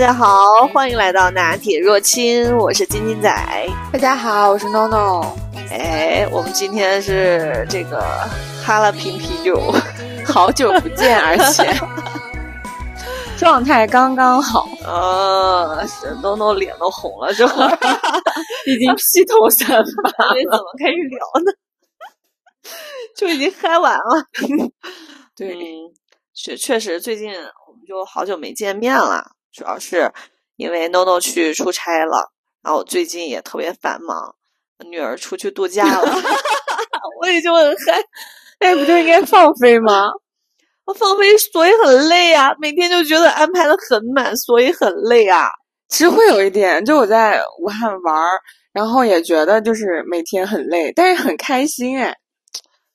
[0.00, 3.68] 家好，欢迎来到拿铁若清，我是金金仔。
[3.92, 5.26] 大家好，我是 NONO。
[5.70, 8.00] 哎，我们今天是这个
[8.64, 9.60] 哈拉瓶啤酒，
[10.24, 11.70] 好久不见，而且
[13.36, 14.66] 状态刚刚好。
[14.86, 17.78] 呃，是 NONO 脸都红了，这会儿
[18.66, 21.52] 已经披头散发，怎么开始聊呢？
[23.14, 24.24] 就已经嗨完了。
[25.36, 25.54] 对，
[26.32, 29.32] 确确实最近我们就好久没见面了。
[29.52, 30.12] 主要是
[30.56, 32.30] 因为 NONO 去出差了，
[32.62, 34.34] 然后我最近也特别繁忙，
[34.86, 36.02] 女儿出去度假了，
[37.20, 38.02] 我也就很嗨。
[38.60, 40.10] 哎不就应该放飞吗？
[40.84, 45.48] 我放飞，所以很累啊，每天就觉得安排的很满，所以很累啊。
[45.88, 48.24] 其实会有一点，就我在武汉玩，
[48.72, 52.14] 然后也觉得就是每天很累，但是很开心哎。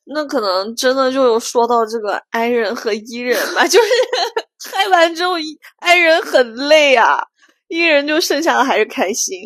[0.06, 3.88] 那可能真的就说到这个 I 人和 E 人吧，就是。
[4.72, 5.34] 嗨完之后
[5.80, 7.20] ，I 人很累啊
[7.68, 9.40] ，E 人就剩下的还是开心。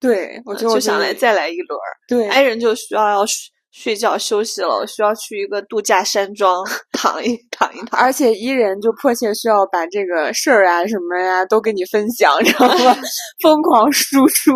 [0.00, 1.78] 对，我就想来再来一轮。
[2.08, 3.34] 对，I 人就需要要睡
[3.70, 8.00] 睡觉休息了，我需要去一个度假山庄 躺一躺一躺。
[8.00, 12.96] 而且 E 人就迫切需要把这个事儿啊什么呀都跟你分享，知道吗？
[13.42, 14.52] 疯狂输出。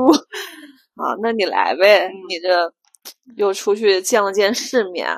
[0.94, 2.72] 啊，那你来呗，你这。
[3.36, 5.08] 又出去见了见世面，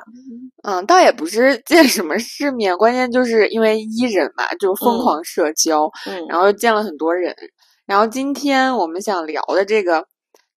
[0.63, 7.35] 嗯，倒也不是见什么世面，关键就是因为伊人嘛，就疯狂社交，嗯，然后见了很多人。
[7.85, 10.05] 然后今天我们想聊的这个，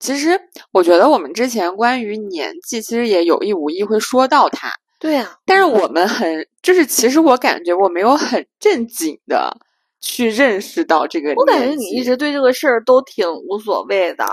[0.00, 0.40] 其实
[0.72, 5.36] 我觉得我们之前关于年纪，其实也有意无意会说到它，对呀。
[5.44, 9.54] 但是我们很，就是其实我感觉我没有很正经的
[10.00, 11.34] 去认识到这个。
[11.34, 14.24] 我感觉你一直对这个事儿都挺无所谓的。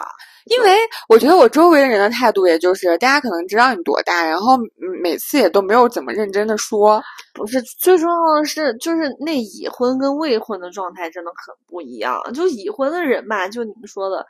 [0.46, 0.78] 因为
[1.10, 4.56] 我觉得我周围的人的态度，也就是大家可能知道你多大，然后
[5.02, 7.02] 每次也都没有怎么认真的说。
[7.34, 12.16] 不是最重要的是，就是那已婚跟未婚的状态真的很不一样。
[12.34, 14.24] 就已婚的人吧，就你们说的，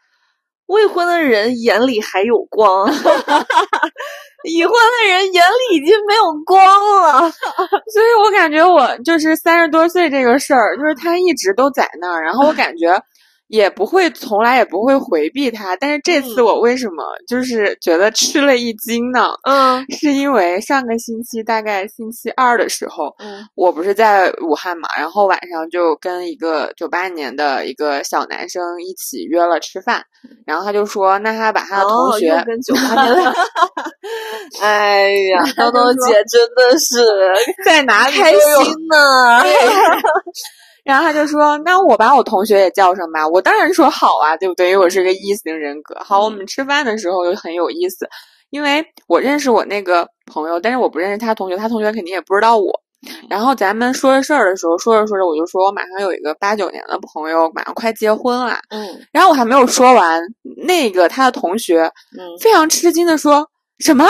[0.67, 2.87] 未婚的人眼里还有光，
[4.47, 6.57] 已婚的人眼里已经没有光
[7.01, 7.29] 了。
[7.91, 13.03] 所以我感觉我就是三十多岁这个事儿，就是他一直都在那儿，然后我感觉。
[13.47, 15.75] 也不会，从来也不会回避他。
[15.75, 19.29] 但是这次我为什么就是觉得吃了一惊呢？
[19.43, 30.03] 嗯，是因为上个星期大概星期二的时候，嗯，我不是在武汉嘛，然后晚上就跟一个九八年的一个小男生一起约了吃饭，
[30.45, 33.33] 然后他就说，那他把他的同学跟九八年，
[34.61, 36.97] 哎呀， 豆豆姐真的是
[37.63, 39.43] 在哪里开心呢？
[40.85, 44.69] 然后他就说：“那我把我同学也叫上吧。”我当然说好啊，对不对？
[44.69, 45.95] 因为我是个异型人格。
[45.99, 48.07] 好，我们吃饭的时候就很有意思，
[48.51, 52.81] 因为我认识我那个朋友，但是我不认识他同学，他同学肯定也不知道我。
[53.29, 58.59] 然后咱们说着事儿的时候，说着说着，我就说我马上有一个八九年的朋友，马上快结婚了。
[58.69, 58.87] 嗯。
[59.11, 60.21] 然后我还没有说完，
[60.67, 61.81] 那个他的同学，
[62.17, 64.05] 嗯，非常吃惊的说：“什么？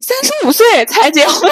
[0.00, 1.50] 三十五岁才结婚？”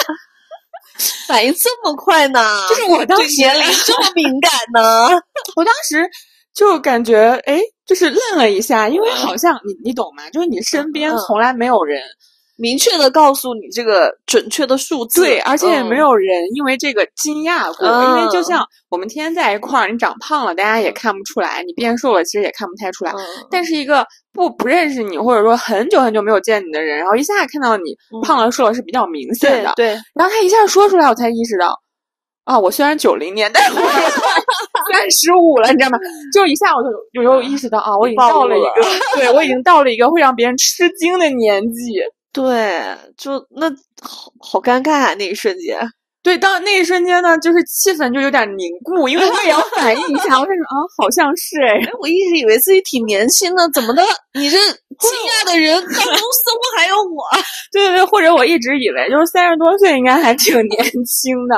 [1.27, 2.39] 反应这么快呢？
[2.69, 5.09] 就是我当时年龄 这么敏感呢？
[5.55, 6.07] 我当时
[6.53, 10.29] 就感觉哎，就是愣了一下，因为好像你你懂吗？
[10.31, 12.01] 就是你身边从来没有人。
[12.61, 23.11] 明确的告诉你这个准确的数字，对，而且也没有人因为这个惊讶过，因为就像我们天天在一块儿，你长胖了，大家也看不出来；你变瘦了，其实也看不太出来。
[23.49, 29.73] 但是一个不不认识你，或者说很久很久没有见你的人，然后一下看到你胖了瘦了，是比较明显的。
[29.75, 31.75] 对，然后他一下说出来，我才意识到，
[32.43, 35.97] 啊，我虽然九零年，但是我三十五了，你知道吗？
[36.31, 38.69] 就一下我就有意识到啊，我已经到了一个，
[39.15, 41.99] 对我已经到了一个会让别人吃惊的年纪。
[42.33, 43.69] 对，就那
[44.01, 45.13] 好好尴尬啊！
[45.15, 45.77] 那一瞬间，
[46.23, 50.39] 对，当那一瞬间呢，就是气氛就有点凝固，因为我也要反应一下。
[50.39, 54.01] 我说啊，好像是哎，我一直以为自己挺年轻的，怎么的？
[54.35, 54.57] 你这
[55.01, 57.23] 惊讶的人当中似乎还有我。
[57.73, 61.57] 对对对，或者我一直以为就是三十多岁应该还挺年轻的，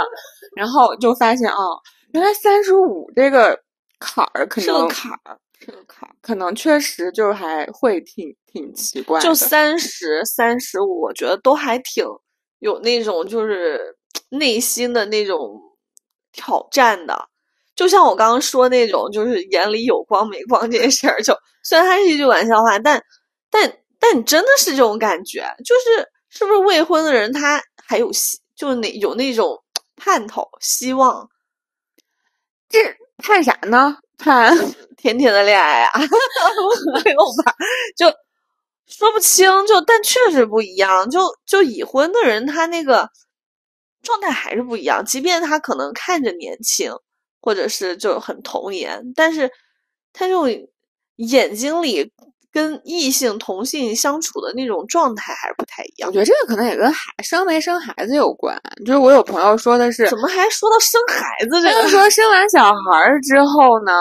[0.56, 1.58] 然后就发现啊，
[2.14, 3.60] 原来三十五这个
[4.00, 5.38] 坎儿可能是个坎儿。
[5.60, 12.06] 这个坎儿可能确实就是还会挺挺奇怪，就三十三十五，我觉得都还挺
[12.60, 13.98] 有那种就是
[14.30, 15.60] 内心的那种
[16.32, 17.28] 挑战的。
[17.76, 23.04] 就像我刚刚说那种，就是眼里有光没光这件事儿，就虽然它是一句玩笑话，但
[23.50, 29.64] 但但你真的是这种感觉，就是是不是未婚的人他还有希，就是那有那种
[29.96, 31.28] 盼头希望，
[32.70, 33.98] 这盼啥呢？
[34.20, 34.56] 盼。
[35.04, 36.00] 甜甜的恋爱啊，
[37.04, 37.54] 没有吧？
[37.98, 38.08] 就
[38.88, 41.10] 说不清，就但确实不一样。
[41.10, 43.10] 就就已婚的人，他那个
[44.02, 45.04] 状态还是不一样。
[45.06, 46.92] 即便他可能看着年轻，
[47.42, 49.50] 或者是就很童颜，但是
[50.12, 50.48] 他这种
[51.16, 52.12] 眼睛里
[52.52, 56.14] 跟异性同性相处的那种状态还是不太一样我。
[56.14, 58.56] 觉得这个可能也跟孩生没生孩子有关。
[58.86, 61.90] 就是我有朋友说的是，怎么还说到生孩子这个？
[61.90, 63.92] 说生完小孩儿之后呢，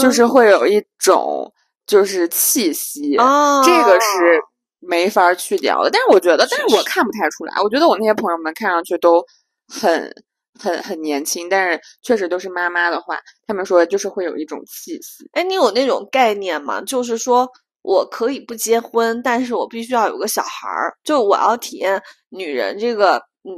[0.00, 1.50] 就嗯是会有一种
[1.86, 4.40] 就是气息，哦，这个是
[4.80, 5.90] 没法儿去掉的。
[5.90, 7.54] 但是我觉得，但是我看不太出来。
[7.62, 9.22] 我觉得我那些朋友们看上去都
[9.68, 10.10] 很
[10.58, 15.28] 很很年轻，但是确实都是妈妈的话，他们说就是会有一种气息。
[15.32, 16.80] 哎，你有那种概念吗？
[16.82, 17.48] 就是说
[17.82, 23.52] 我可以不结婚，但是我必须要有个小孩儿，就我要体验女人这个，嗯，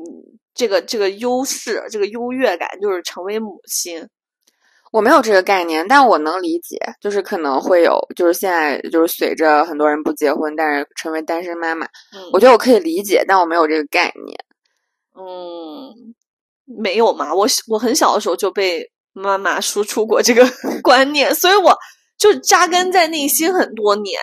[0.55, 4.08] 这个这个优势，这个优越感，就是成为母亲。
[4.92, 14.38] 我没有这个概念，但我能理解，就是可能会有，就是现在就是随着很多人不结婚，但是成为单身妈妈，嗯我觉得我可以理解，但我没有这个概念。
[15.18, 16.14] 嗯，
[16.64, 20.46] 没有嘛，我我很小的时候就被妈妈输出过这个
[20.82, 21.76] 观念，所以我
[22.18, 24.20] 就扎根在内心很多年。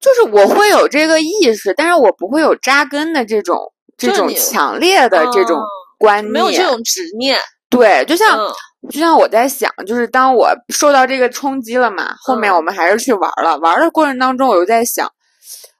[0.00, 3.58] 就是我会有这个意识，但是我不会有扎根的这种
[3.98, 5.66] 这种强烈的这种哦
[5.98, 7.36] 观念，没有这种执念，
[7.68, 8.50] 对，就像、嗯
[8.88, 13.58] 就像我在想，就是当我受到这个冲击了嘛，后面嗯我们还是去玩了。
[13.58, 15.06] 玩的过程当中，我又在想，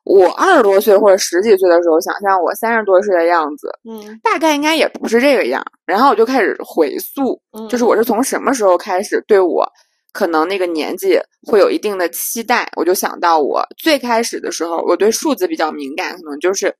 [0.04, 5.64] 我二十多岁或者十几岁的时候，想象我三十多岁的样子，嗯大概应该也不是这个样。
[5.86, 9.66] 然后我就开始回溯，嗯，就是我是从什么时候开始对我
[10.12, 11.18] 可能那个年纪
[11.48, 16.74] 会有一定的期待，我就想到我最开始的时候，我对数字比较敏感，可能就是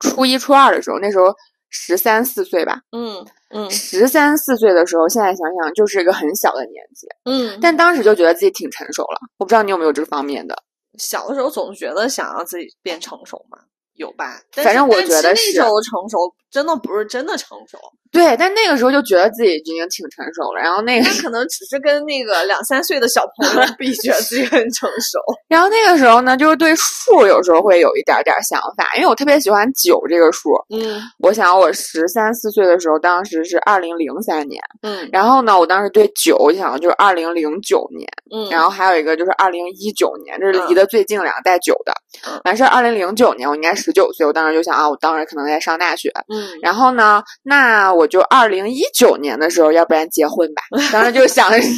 [0.00, 1.32] 初一初二的时候，那时候
[1.70, 3.70] 十三四岁吧，嗯嗯。
[3.70, 9.18] 十三四岁的时候，现在想想就是一个很小的年纪，嗯，但当时就觉得自己挺成熟了。
[9.38, 10.56] 我不知道你有没有这方面的，
[10.98, 13.58] 小的时候总觉得想要自己变成熟嘛，
[13.96, 14.40] 有吧？
[14.52, 17.78] 反正我觉得是是那时候成熟真的不是真的成熟，
[18.10, 20.60] 对，但那个时候就觉得自己已经挺成熟了。
[20.62, 25.18] 然后那个那可能只是跟那个两三岁的小朋友 比，觉得自己很成熟。
[25.48, 30.50] 然后那个时候呢，就是对数有时候会有一点点想法，因为我特别喜欢九这个数。
[30.70, 41.92] 嗯我想我十三四岁的时候，当时是二零零三年，嗯然后呢，我当时对九我想的就是二零零九年，嗯，然后还有一个就是二零一九年，这是嗯离得最近两个带九的。
[42.24, 46.10] 嗯完事儿，二零零九年我应该十九岁，我当时就想啊，我当时可能在上大学。
[46.28, 50.62] 嗯然后呢，那我就二零一九年的时候，要不然结婚吧。
[50.92, 51.68] 当时就想的是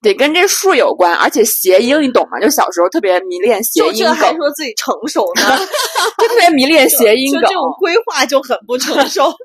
[0.00, 2.38] 得跟这数有关，而且谐音，你懂吗？
[2.40, 5.42] 就小时候特别迷恋谐音就还，说自己成熟呢，
[6.18, 7.54] 就特别迷恋谐音梗就这。
[7.54, 9.24] 种规划就很不成熟。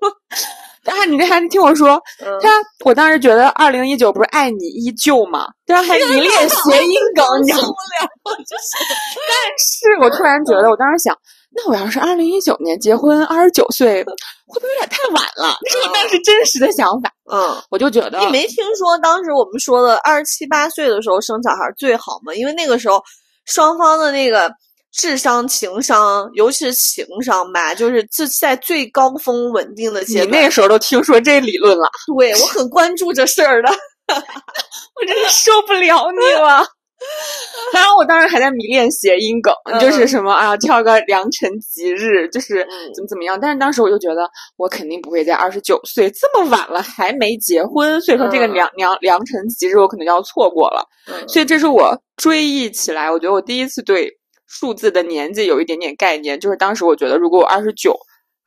[0.88, 2.50] 啊，你这还听我说，嗯他
[2.85, 5.45] 我当时觉得二零一九不是爱你依旧吗？
[5.65, 7.75] 对啊还迷恋谐音梗，你知道吗？
[8.23, 11.13] 但是我突然觉得，我当时想，
[11.49, 14.13] 那我要是二零一九年结婚，二十九岁，会
[14.59, 15.57] 不会有点太晚了？
[15.65, 17.11] 这是我当时真实的想法。
[17.31, 22.33] 嗯，我就觉得，你没听说当时我们说的二十七八岁的时候生小孩最好吗？
[22.33, 23.01] 因为那个时候
[23.45, 24.51] 双方的那个
[24.94, 30.43] 智商、情商，尤其是情商吧，就是自在最高峰稳定的阶你段。
[30.43, 33.69] 那时候都听说这理论了，对我很关注这事儿的。
[34.07, 36.65] 我真的受不了你了。
[37.73, 43.39] 然后我当时还在迷恋谐音梗，嗯就是什么啊，挑个良辰吉日，就是嗯怎么怎么样。
[43.39, 50.88] 但是当时我就觉得，我肯定不会在二十九岁这么晚了还没结婚，所以说这个嗯良良良辰吉日我可能要错过了。
[51.07, 54.12] 嗯所以这是我追忆起来，我觉得我第一次对
[54.48, 57.95] 数字的年纪有一点点概念，就是当时我觉得如果我二十九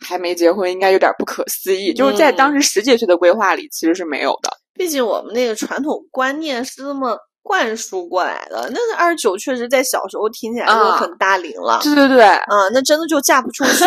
[0.05, 4.51] 还没结婚，应该有点不可思议，就是在当时十几岁的规划里其实是没有的。
[4.75, 8.71] 毕竟我们那个传统观念是这么灌输过来的。
[8.73, 11.81] 那二十九确实在小时候听起来就啊很大龄了。
[11.83, 13.85] 对对对嗯，那真的就嫁不出去，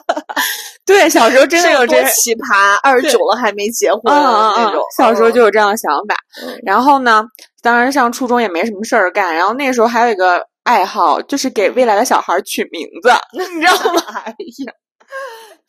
[0.84, 6.14] 对，小时候真的有这奇葩，二十九了还没结婚嗯嗯嗯那种。，小时候就有这样的想法。
[6.42, 7.24] 嗯然后呢，
[7.62, 13.10] 当然上初中也没什么事儿干，然后那时候还有一个爱好，就是给未来的小孩取名字，
[13.54, 14.02] 你知道吗？
[14.24, 14.72] 哎呀，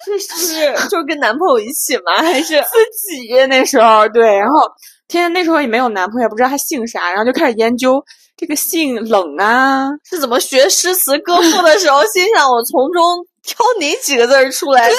[0.06, 2.18] 这是就是跟男朋友一起吗？
[2.18, 4.62] 还是自己那时候对，然后
[5.08, 8.04] 天天那时候也没有男朋友，也不知道他姓啥，然后就开始研究
[8.38, 13.04] 这个姓冷啊，是怎么学诗词歌赋的时候，心想我从中
[13.44, 14.98] 挑哪几个字儿出来对？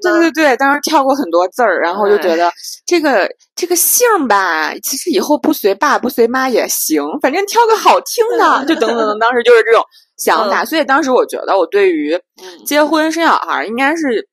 [0.00, 2.50] 对对对，当时跳过很多字儿，然后就觉得
[2.84, 9.84] 这个这个姓吧，其实以后不随爸不随妈也行，反正挑个好听的，就等等等，当时就是这种
[10.18, 10.64] 想法。
[10.64, 14.28] 所以当时我觉得我对于嗯结婚生小孩儿应该是。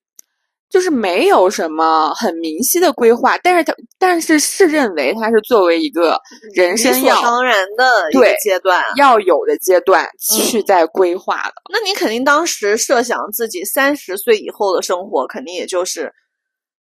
[0.70, 6.20] 就是没有什么很明晰的规划，但是他但是是认为他是作为一个
[6.54, 8.84] 人生要当然的一个对阶段。
[8.96, 11.54] 要有的阶段去在规划的。
[11.72, 16.12] 那你肯定当时设想自己三十岁以后的生活，肯定也就是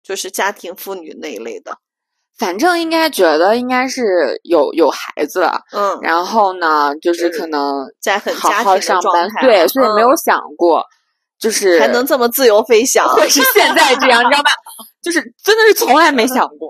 [0.03, 1.77] 就是家庭妇女那一类的。
[2.37, 10.85] 反正应该觉得应该是有有孩子了，嗯，然后呢，就是可能在很好家庭的好上班对，所以没嗯有想过，
[11.39, 14.51] 就是还能这么自由飞翔会是现在这样， 你知道吧？
[15.01, 16.69] 就是真的是从来没想过。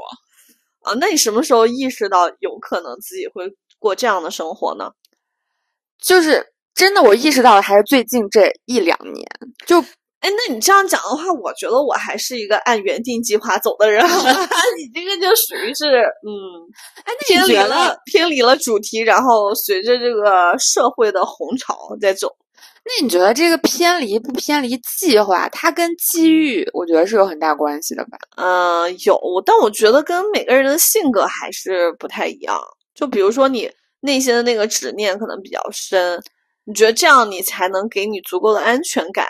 [0.83, 0.93] 啊？
[0.99, 3.49] 那你什么时候意识到有可能自己会
[3.79, 4.91] 过这样的生活呢？
[6.01, 9.25] 就是真的，我意识到的还是最近这一两年，
[9.65, 9.81] 就
[10.21, 14.05] 哎，那你这样讲的话，我觉得我还是一个按原定计划走的人。
[14.77, 15.85] 你这个就属于是，
[16.25, 16.31] 嗯，
[17.03, 22.29] 哎，偏离了偏离了主题，然后随着这个社会的红潮在走。
[22.89, 28.17] 那你觉得这个偏离不偏离计划，它跟机遇，我觉得是有很大关系的吧？
[28.35, 29.15] 嗯、有，
[29.45, 32.59] 但我觉得跟每个人的性格还是不太一样。
[32.95, 36.19] 就比如说你内心的那个执念可能比较深，
[36.65, 39.27] 你觉得这样你才能给你足够的安全感。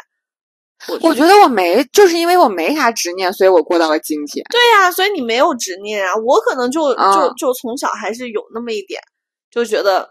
[1.01, 4.41] 我觉得我没，就是因为我没啥执念，所以我过到了今天。
[4.49, 6.15] 对呀、所以你没有执念啊。
[6.25, 9.01] 我可能就就嗯就从小还是有那么一点，
[9.51, 10.09] 就觉得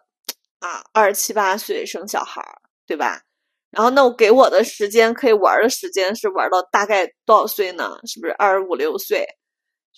[0.59, 3.23] 啊，二十七八岁生小孩儿，对吧？
[3.71, 7.99] 然后那我给我的时间可以玩儿的时间是玩到大概多少岁呢？
[8.07, 9.27] 是不是二十五六岁？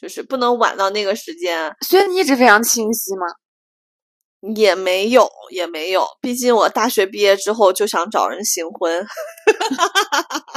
[0.00, 3.26] 就是不能晚到那个时间，所以你一直非常清晰吗？
[4.56, 6.06] 也没有，也没有。
[6.22, 9.06] 毕竟我大学毕业之后就想找人行婚，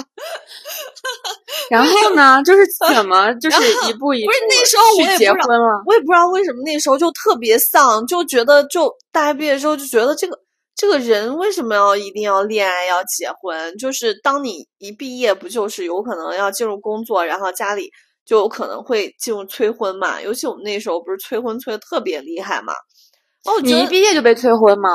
[1.69, 2.65] 然后呢，就是
[2.95, 5.83] 怎么就是一步一步不是那时候我结不知道婚了。
[5.85, 10.39] 我也不知道为什么那时候就特别丧，就觉得就大学毕业之后就觉得这个
[10.75, 13.77] 这个人为什么要一定要恋爱要结婚？
[13.77, 17.91] 就是当你一毕业，不就是有可能要进入工作，然后家里
[18.25, 20.21] 就有可能会进入催婚嘛？
[20.21, 22.73] 尤其我们那时候不是催婚催的特别厉害嘛？
[23.45, 24.89] 哦，你一毕业就被催婚吗？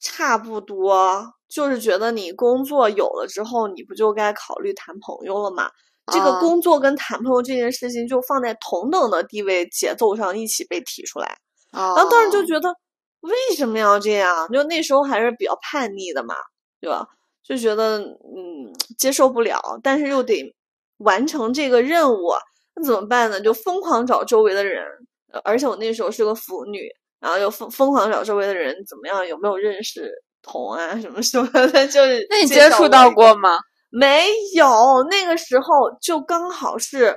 [0.00, 5.70] 差不多，就是觉得你工作有了之后，你不就该考虑谈朋友了嘛？
[6.12, 11.38] 这个啊工作跟谈朋友这件事情就放在同等的地位节奏上一起被提出来，
[11.70, 12.74] 然然后当时就觉得
[13.22, 14.46] 为什么要这样？
[14.52, 16.34] 就那时候还是比较叛逆的嘛，
[16.80, 17.06] 对吧？
[17.42, 20.54] 就觉得嗯接受不了，但是又得
[20.98, 22.32] 完成这个任务，
[22.76, 23.40] 那怎么办呢？
[23.40, 24.84] 就疯狂找周围的人，
[25.32, 26.88] 呃而且我那时候是个腐女，
[27.20, 30.12] 然后又疯疯狂找周围的人怎么样，有没有认识
[30.42, 33.58] 同啊什么什么的， 就是那你接触到过吗？
[33.90, 34.66] 没有，
[35.10, 35.66] 那个时候
[36.00, 37.14] 就刚好是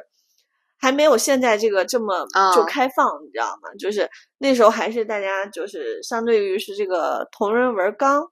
[0.77, 3.70] 还没有现在这个这么就啊开放，你知道吗？
[3.79, 8.24] 就是那时候还是大家就是相对于是这个同人文刚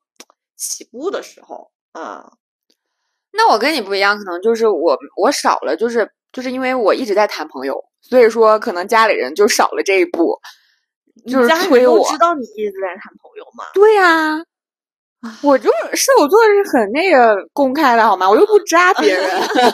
[0.55, 2.31] 起步的时候啊，
[3.31, 10.39] 那我跟你不一样，可能就是我我少了，就是就是因为我一直在谈朋友，所以说可能家里人就少了这一步，
[11.27, 11.99] 就是催我。
[11.99, 13.65] 都知道你一直在谈朋友吗？
[13.73, 14.37] 对呀、
[15.41, 18.29] 我就是射手座是很那个公开的好吗？
[18.29, 19.29] 我又不扎别人，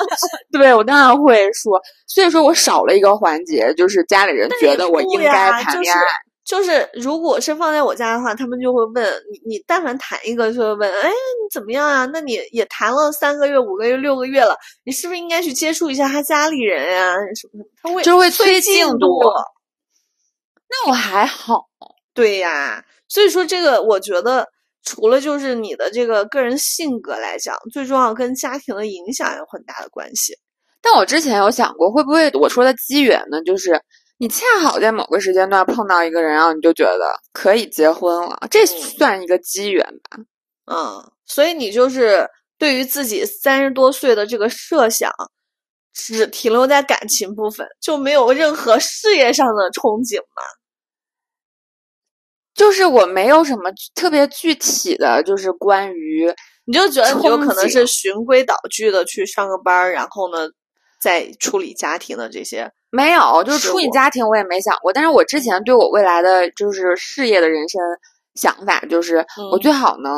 [0.52, 1.80] 对我当然会说。
[2.08, 6.02] 所以说我少了一个环节，就是家里人觉得我应该谈恋爱。
[6.46, 12.08] 就是如果是放在我家的话，他们就会问你，你但凡谈一个就会问，哎，你怎么样啊？
[12.12, 17.70] 那你也谈了三个月、五个月、六个月了，你是不是应该去接触一下他家里人呀、什么的？
[17.84, 19.30] 他会就是会催催进度度。
[20.72, 21.68] 那我还好，
[22.16, 24.48] 对呀，所以说这个我觉得，
[24.84, 30.34] 除了就是你的这个个人性格来讲，最重要跟家庭的影响有很大的关系。
[30.82, 33.42] 但我之前有想过，会不会我说的机缘呢？
[33.44, 33.82] 就是
[34.18, 40.18] 你恰好在某个时间段碰到一个人，然后你就觉得可以结婚了，这算一个机缘吧？
[40.72, 45.12] 嗯，所以你就是对于自己三十多岁的这个设想，
[45.94, 50.44] 只停留在感情部分，就没有任何事业上的憧憬嘛？
[52.60, 56.30] 就是我没有什么特别具体的，就是关于
[56.66, 60.40] 你就觉得你有可能是循规蹈矩的去上个班儿，然后呢，
[61.02, 62.70] 再处理家庭的这些。
[62.92, 64.92] 没有，就是是处理家庭我也没想过。
[64.92, 67.80] 但是我之前对我未来的就是事业的人生
[68.36, 70.14] 想法，就是我嗯最好能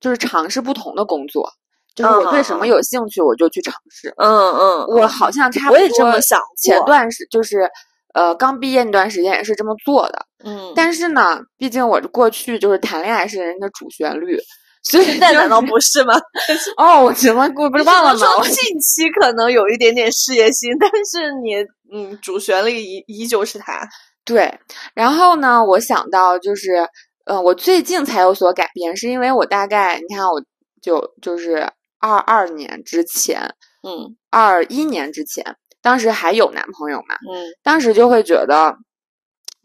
[0.00, 1.48] 就是尝试不同的工作，
[1.94, 4.12] 就是我对什么有兴趣我就去尝试。
[4.16, 6.40] 嗯嗯，我好像差不多我也这么想。
[6.60, 7.70] 前段时就是
[8.14, 14.38] 呃刚毕业那段时间也是这么做的，嗯，但是呢，毕竟我过去就是谈恋爱是人的主旋律，
[14.84, 16.14] 所以现在难道不是吗？
[16.78, 18.42] 哦，我怎么我不是忘了吗？
[18.48, 21.56] 近期可能有一点点事业心，但是你
[21.92, 23.86] 嗯，主旋律依依旧是他。
[24.24, 24.58] 对，
[24.94, 26.88] 然后呢，我想到就是，
[27.26, 30.42] 呃，我最近才有所改变，是因为我大概你看，我
[30.80, 31.68] 就就是
[32.00, 33.42] 二二年之前，
[33.86, 35.44] 嗯二一年之前，
[35.84, 38.74] 当时还有男朋友嘛，嗯当时就会觉得，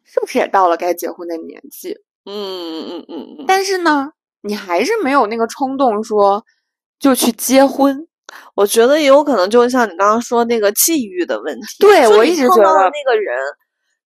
[0.04, 1.98] 是不是也到了该结婚的年纪？
[2.26, 3.46] 嗯嗯嗯嗯嗯。
[3.48, 4.12] 但是呢，
[4.42, 6.44] 你还是没有那个冲动说
[7.00, 8.06] 就去结婚。
[8.54, 11.78] 我觉得也有可能，就像你刚刚说那个际遇的问题。
[11.80, 13.40] 对我一直觉得那个人，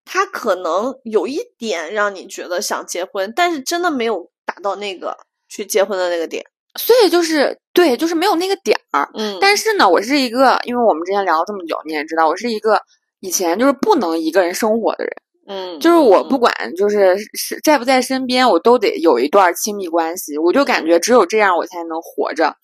[0.06, 5.18] 他可能有一点让你觉得想结婚，但是真的没有达到那个
[5.50, 6.46] 去结婚的那个点。
[6.80, 9.10] 所以就是对，就是没有那个点儿。
[9.16, 12.80] 嗯，但是呢，我是一个，因为我们之前聊了这么久，你也知道，我是一个
[13.20, 15.14] 以前就是不能一个人生活的人。
[15.46, 20.38] 嗯，就是我不管就是是在不在身边，我都得有一段亲密关系。
[20.38, 22.56] 我就感觉只有这样，我才能活着。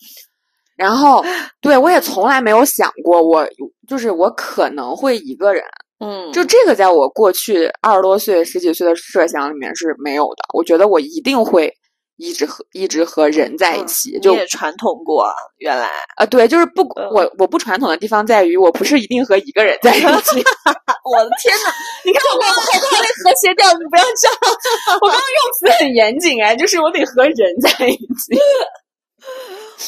[0.77, 1.21] 然后，
[1.59, 3.45] 对我也从来没有想过，我
[3.87, 5.63] 就是我可能会一个人。
[5.99, 10.37] 嗯，就这个，在我过去二十多岁、十几岁的设想里面是没有的。
[10.53, 11.73] 我觉得我一定会
[12.19, 14.19] 一直和一直和人在一起。
[14.19, 15.25] 就也传统过，
[15.57, 20.05] 原来啊，对，就是不我我不传统的地方在于，我不是一定和一个人在一起。
[21.09, 21.71] 我的天呐，
[22.05, 24.38] 你看我好快的和谐调，你不要这样。
[25.01, 28.38] 我刚刚用词很严谨哎，就是我得和人在一起。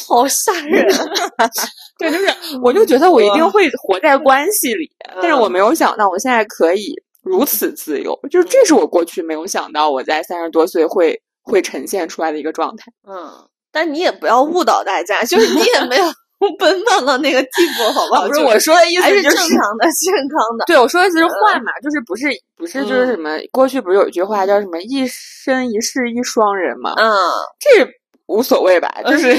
[0.08, 0.88] 好吓人！
[2.00, 2.28] 对，就是
[2.64, 4.90] 我就觉得我一定会活在关系里，
[5.22, 12.92] 但是我没有想到我现在可以如此自由，就是这是我过去没有想到我在三十多岁会会呈现出来的一个状态。
[13.08, 13.32] 嗯，
[13.72, 16.06] 但你也不要误导大家，就是你也没有
[16.58, 18.28] 奔放到那个地步，好不好？
[18.28, 20.66] 不是我说的意思，是正常的、健康的。
[20.66, 23.38] 对，我说的是换嘛，就是不是不是就是什么？
[23.52, 26.94] 过去不是有一句话叫什么“一生一世一双人”嘛？
[26.98, 27.12] 嗯，
[27.60, 27.88] 这
[28.28, 29.36] 无所谓吧，就是。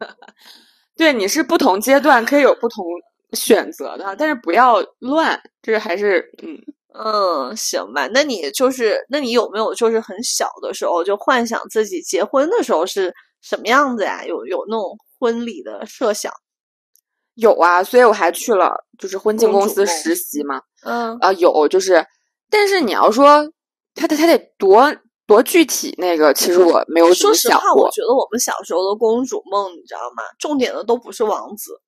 [0.96, 2.84] 对，你是不同阶段可以有不同
[3.32, 5.40] 选择的，但是不要乱。
[5.62, 6.58] 这还是嗯
[6.94, 8.06] 嗯，行吧。
[8.12, 14.24] 那你就是，那你有没有就是很小的时候就幻想自己结婚的时候是什么样子呀？
[14.24, 16.32] 有有那种婚礼的设想？
[17.34, 20.60] 有啊，所以我还去了就是婚庆公司实习嘛。
[20.84, 22.04] 嗯啊，有就是，
[22.50, 23.50] 但是你要说
[23.94, 24.94] 他得他得多。
[25.24, 30.22] 多具体那个，其实我没有说实话，我觉得我们小时候的公主梦，你知道吗？
[30.38, 31.80] 重点的都不是王子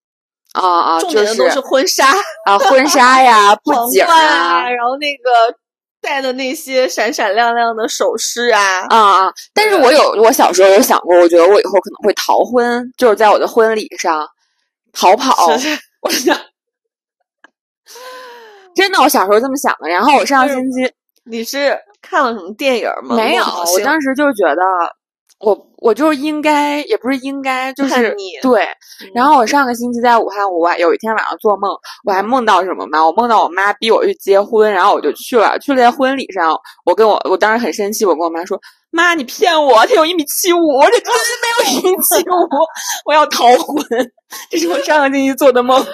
[0.55, 2.07] 啊啊，重点的都是婚纱
[2.47, 5.55] 啊，婚纱呀，布景啊，然后那个
[6.01, 9.33] 戴的那些闪闪亮亮的首饰啊啊啊！
[9.53, 14.27] 但是我有，我小时候有想过，我觉得我以后可能会逃婚，就是在我的婚礼上
[14.93, 15.49] 逃跑。
[16.03, 16.37] 我想，
[18.75, 19.89] 真的，我小时候这么想的。
[19.89, 20.91] 然后我上星期，
[21.25, 21.79] 你是？
[22.07, 23.17] 看了什么电影吗？
[23.17, 24.63] 没有，我当时就觉得，
[25.41, 28.67] 我我就是应该，也不是应该，就是对。
[29.15, 31.71] 然后我上个星期在武汉，我有一天晚上做梦，
[32.05, 33.05] 我还梦到什么吗？
[33.05, 35.59] 我梦到我妈逼我去结婚，然后我就去了。
[35.59, 38.59] 去了在婚礼上，我跟我我当时很生气，我跟我妈说
[38.91, 42.33] ：“妈，你骗我，他有一米七五，我这真没有一米七五，
[43.05, 43.85] 我要逃婚。
[44.51, 45.85] ”这是我上个星期做的梦。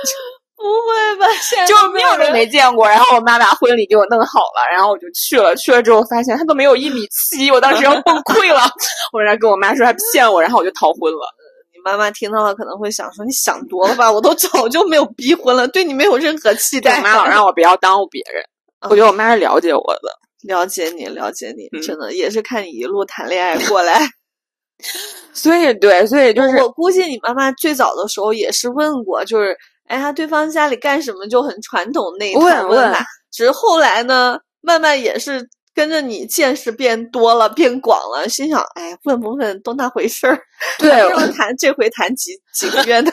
[0.91, 1.27] 不会吧？
[1.67, 5.55] 就面都没见过，然后我妈把婚礼给我弄好了，然后我就去了。
[5.57, 8.63] 去了之后发现他都没有一米七，我当时要 崩溃了。
[9.13, 11.35] 我然后跟我妈说他骗我，然后我就逃婚了。
[11.73, 14.11] 你妈妈听到了可能会想说：“你想多了吧？
[14.13, 18.43] 我都早就没有逼婚了，对你没有任何期待。”我妈老让我不要耽误别人，
[18.91, 20.11] 我觉得我妈是了解我的，
[20.55, 24.01] 了解你，了解你，真的也是看你一路谈恋爱过来。
[25.33, 29.57] 所以对，所以就是我估计你妈妈最早的时候也是问过，就是。
[29.91, 40.41] 哎呀，对方家里干什么就很传统那一套问法，只是后来呢，慢慢也是跟着你见识变多了，变广了，心想，哎，问不问都那回事儿。
[40.79, 40.91] 对，
[41.33, 43.13] 谈这回谈几几个月的。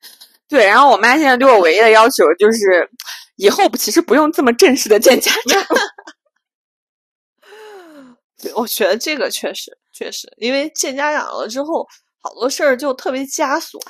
[0.50, 2.90] 对，然后我妈现在对我唯一的要求就是，
[3.36, 5.64] 以后其实不用这么正式的见家长。
[8.42, 11.86] 对，我觉得这个确实确实，因为见家长了之后，
[12.20, 13.80] 好多事儿就特别枷锁。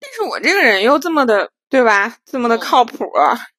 [0.00, 1.50] 但是我这个人又这么的。
[1.72, 2.14] 对吧？
[2.26, 3.10] 这么的靠谱，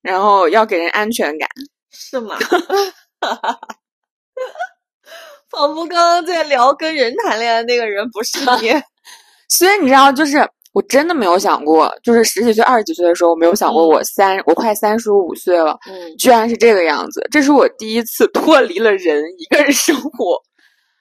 [0.03, 1.49] 然后要给人安全感，
[1.89, 2.37] 是吗？
[5.49, 8.69] 仿佛刚刚在聊跟人谈恋爱那个人不是你，
[9.49, 17.27] 所以你知道，就是我真的没有想过，就是十几岁、二十几岁的时候，我没有想过我三，我快三十五岁了，嗯，居然是这个样子。
[17.31, 20.39] 这是我第一次 脱离了人，一个人生活。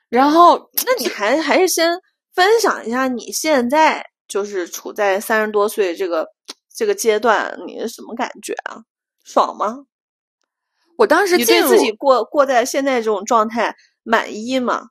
[0.09, 1.91] 然后，那你还还是先
[2.35, 6.27] 分享一下你现在就是处在三十多岁这个。
[6.75, 8.83] 这个阶段你是什么感觉啊？
[9.25, 9.85] 爽吗？
[10.99, 14.85] 我当时你对自己过过在现在这种状态满意吗？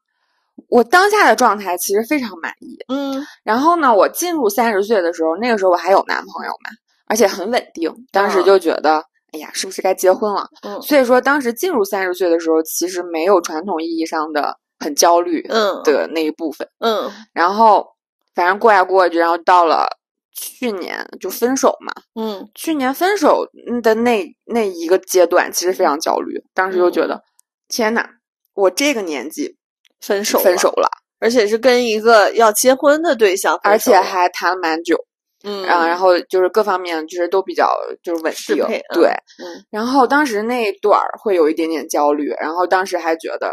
[0.67, 2.77] 我当下的状态其实非常满意。
[2.87, 6.69] 嗯，然后呢，我进入三十岁的时候，那个时候我还有男朋友嘛，
[7.07, 7.93] 而且很稳定。
[8.11, 10.47] 当时就觉得，哎呀，是不是该结婚了？
[10.63, 16.67] 嗯，所以说当时进入三十岁的时候，其实没有传统意义上的很焦虑，嗯的那一部分。
[16.79, 17.87] 嗯，然后
[18.35, 19.87] 反正过呀过去，然后到了。
[20.31, 23.45] 去年就分手嘛，嗯，去年分手
[23.83, 26.41] 的那那一个阶段，其实非常焦虑。
[26.53, 27.21] 当时就觉得，
[27.67, 28.05] 天呐，
[28.53, 29.57] 我这个年纪
[29.99, 30.89] 分手分手了，
[31.19, 34.97] 而且是跟一个要结婚的对象，而且还谈了蛮久。
[35.43, 37.67] 嗯，啊，然后就是各方面就是都比较
[38.03, 38.57] 就是稳定，
[38.93, 39.09] 对。
[39.09, 43.51] 嗯然后当时那一段儿会有一点点焦虑，然后当时还觉得，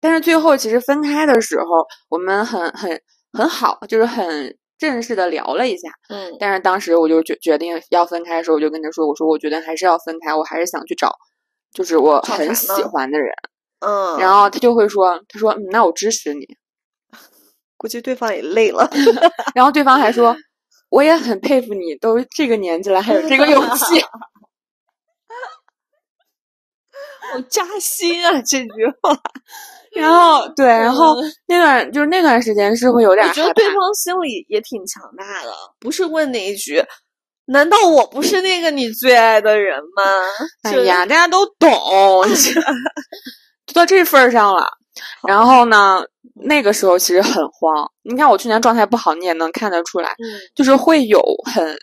[0.00, 1.66] 但是最后其实分开的时候，
[2.08, 2.98] 我们很很
[3.34, 5.88] 很好，就是很正式的聊了一下。
[6.08, 11.12] 嗯但是当时我就决决定要分开的时候，我就跟他说：“我说我觉得还是要分开，我还是想去找，
[11.72, 13.32] 就是我很喜欢的人。
[13.80, 16.46] 嗯，然后他就会说：“他说嗯，那我支持你。
[17.76, 18.88] 估计对方也累了，”
[19.54, 20.36] 然后对方还说
[20.90, 24.02] ：“我也很佩服你，都这个年纪了还有这个勇气。
[27.32, 29.18] 好扎心啊这句话。”
[29.94, 33.32] 然后对，然后嗯那段就是那段时间是会有点我。
[33.32, 36.84] 觉得对方心里也挺强大的，不是问那一句
[37.46, 40.02] “难道我不是那个你最爱的人吗？”
[40.70, 41.70] 就哎呀，大家都懂，
[43.66, 44.66] 都到这份儿上了。
[45.26, 46.02] 然后呢，
[46.34, 47.90] 那个时候其实很慌。
[48.02, 51.22] 你看我去年状态不好，你也能看得出来，嗯就是会有
[51.54, 51.74] 很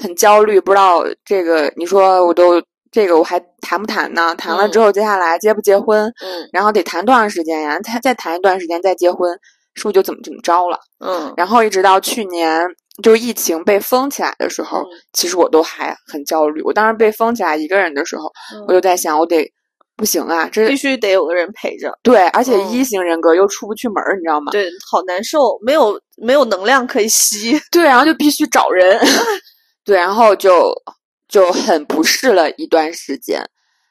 [0.00, 4.34] 很焦虑，不知道这个你说我都这个我还谈不谈呢？
[4.36, 6.04] 谈了之后，接下来结不结婚？
[6.22, 7.78] 嗯然后得谈多长时间呀？
[7.80, 9.32] 再再谈一段时间再结婚，
[9.74, 10.78] 是不是就怎么怎么着了？
[11.00, 12.60] 嗯然后一直到去年
[13.02, 16.60] 就是疫情被封起来的时候，嗯其实我都还很焦虑。
[16.62, 19.50] 我当时被封起来一个人的时候，嗯我就在想，我得
[19.96, 24.52] 不行啊，这必须得有个人陪着，对，而且嗯一型人格又出不去门儿，你知道吗？
[24.52, 27.58] 对，好难受，没有没有能量可以吸。
[27.72, 29.00] 对，然后就必须找人，
[29.82, 30.70] 对，然后就
[31.32, 33.42] 就很不适了一段时间。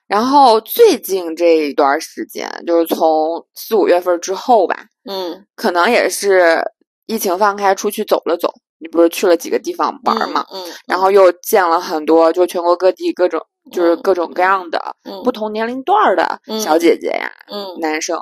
[0.07, 6.61] 然后最近这一段时间，就是从四五月份之后吧，嗯可能也是
[7.07, 8.53] 疫情放开，出去走了走。
[8.77, 10.45] 你不是去了几个地方玩儿嘛？
[10.51, 13.39] 嗯，嗯然后又见了很多，就全国各地各种，
[13.71, 18.19] 就是嗯各种各样的、嗯不同年龄段儿的嗯小姐姐呀、嗯男生。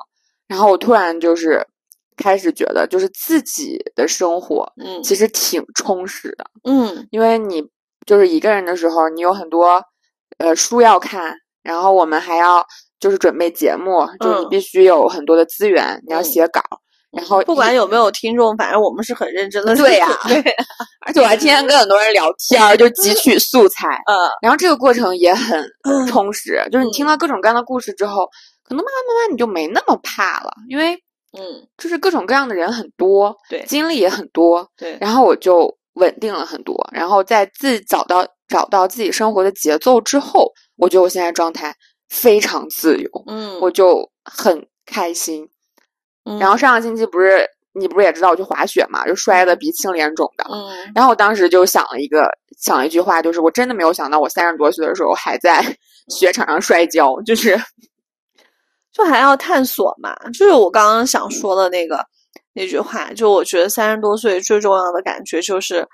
[0.48, 1.66] 然后我突然就是
[2.18, 7.64] 开始觉得，就是自己的生活嗯其实挺充实的，嗯因为你
[8.10, 9.80] 就是一个人的时候，你有很多
[10.40, 12.66] 呃书要看，然后我们还要
[13.00, 14.50] 就是准备节目，就是你嗯。
[14.50, 16.24] 必须有很多的资源，你要嗯。
[16.24, 16.60] 写稿，
[17.12, 19.76] 然后不管有没有听众，反正我们是很认真的。
[19.76, 20.42] 对呀对，
[21.06, 23.88] 而且我还天天跟很多人聊天儿，就汲取素材。
[24.08, 28.26] 嗯，然后这个过程也很嗯充实，就是你听到各种各样的故事之后，
[28.64, 30.96] 可能慢慢慢慢你就没那么怕了，因为
[31.38, 33.64] 嗯，就是各种各样的人很多，对。
[33.68, 41.76] 经历也很多，对，然后我就稳定了很多，然后在自己找到找到自己生活的节奏之后，我觉得我现在状态
[42.10, 45.48] 非常自由，嗯，我就很开心。
[46.26, 46.40] 嗯。
[46.40, 50.92] 然后上个星期不是你不是也知道我去滑雪嘛，就摔得鼻青脸肿的，嗯。
[50.96, 55.64] 然后我当时就想了一个想了一句话，就是我真的没有想到我三十多岁的时候还在
[56.10, 57.56] 雪场上摔跤，就是
[58.92, 62.04] 就还要探索嘛，就是我刚刚想说的那个
[62.60, 65.88] 那句话，就我觉得三十多岁最重要的感觉就是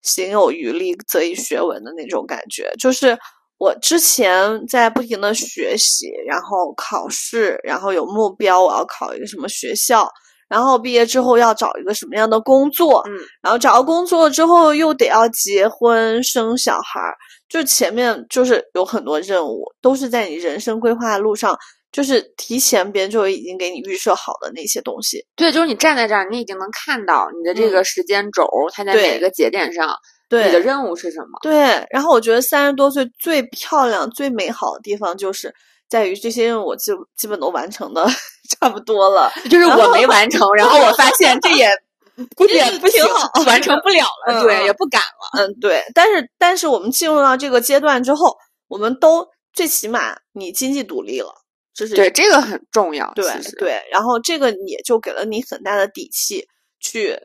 [0.00, 3.14] 行有余力，则以学文的那种感觉，就是
[3.58, 10.08] 我之前在不停的学习，然后考试，然后有目标，我要考一个什么学校。
[10.48, 17.14] 然后毕业之后要找一个什么样的工作，嗯，然后找到工作之后又得要结婚生小孩儿，
[17.50, 21.54] 就前面就是有很多任务，都是在你人生规划的路上，
[21.90, 25.24] 就是提前别人就已经给你预设好的那些东西。
[25.36, 29.94] 对，就是你站在这儿，你已经能看到你的这个时间轴，它在哪个节点上，
[30.28, 31.38] 对你的任务是什么？
[31.42, 35.54] 对，然后我觉得三十多岁最漂亮、最美好的地方就是
[35.88, 38.06] 在于这些任务我基基本都完成的
[38.60, 39.32] 差不多了。
[39.50, 41.70] 就是我没完成，然后我发现这也
[42.36, 43.02] 估计也不行
[43.46, 45.40] 完成不了了，对，也不敢了。
[45.40, 51.32] 嗯，对，但是但是我们进入到这个阶段之后，我们都最起码你经济独立了，
[51.78, 53.08] 这是对，这个很重要。
[53.14, 53.24] 对，
[53.56, 56.48] 对，然后这个也就给了你很大的底气，
[56.80, 57.16] 去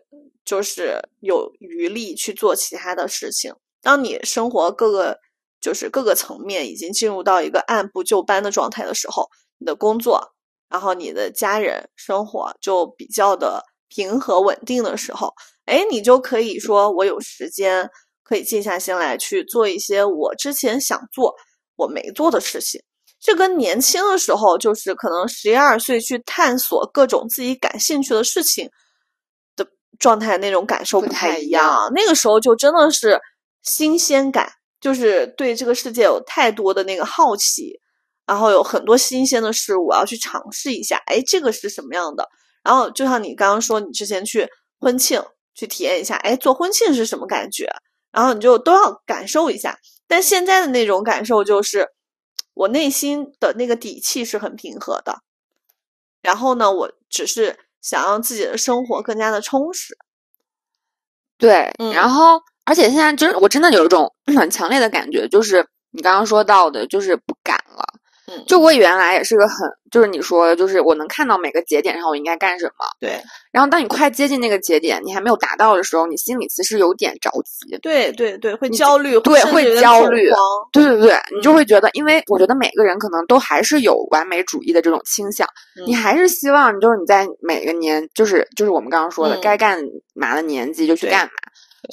[0.45, 3.51] 就是有余力去做其他的事情。
[3.81, 5.17] 当你生活各个
[5.59, 10.35] 就是各个层面已经进入到一个按部就班的状态的时候，你的工作，
[10.69, 15.33] 然后你的家人生活就比较的平和稳定的时候，
[15.65, 17.89] 哎，你就可以说我有时间
[18.21, 21.33] 可以静下心来去做一些我之前想做
[21.75, 22.83] 我没做的事情。
[23.23, 28.69] 这跟年轻的时候，就是可能十一二岁去探索各种自己感兴趣的事情
[29.55, 29.65] 的
[29.97, 31.91] 状态，那种感受不不太一样太一样。
[31.95, 33.17] 那个时候就真的是
[33.63, 37.79] 新鲜感，就是对这个世界有太多的那个好奇，
[38.25, 41.01] 然后有很多新鲜的事物，我要去尝试一下。
[41.05, 42.27] 哎，这个是什么样的？
[42.61, 44.45] 然后就像你刚刚说，你之前去
[44.81, 45.23] 婚庆
[45.55, 47.69] 去体验一下，哎，做婚庆是什么感觉？
[48.11, 49.77] 然后你就都要感受一下。
[50.09, 51.87] 但现在的那种感受就是，
[52.53, 55.21] 我内心的那个底气是很平和的。
[56.21, 59.97] 然后呢，我只是想让自己的生活更加的充实。
[61.37, 67.62] 对，嗯然后而且现在就是我真的有一种很强烈的感觉，就是你刚刚说到的，就是不敢
[68.47, 72.85] 就我原来也是个很，就是你说的，就是我能看到每个节点上我应该干什么。
[72.99, 73.19] 对
[73.51, 77.77] 然后当你快接近那个节点，你还没有达到的时候，你心里其实有点着急。
[77.81, 80.29] 对对对，会焦虑，对会焦虑
[80.71, 85.47] 对对对，你就嗯会觉得，因为我觉得每个人可能都还是有完美主义的这种倾向，
[85.85, 89.79] 你嗯还是希望就是你在每个年，就是就是我们刚刚说的，嗯该干
[90.15, 91.31] 嘛的年纪就去干嘛。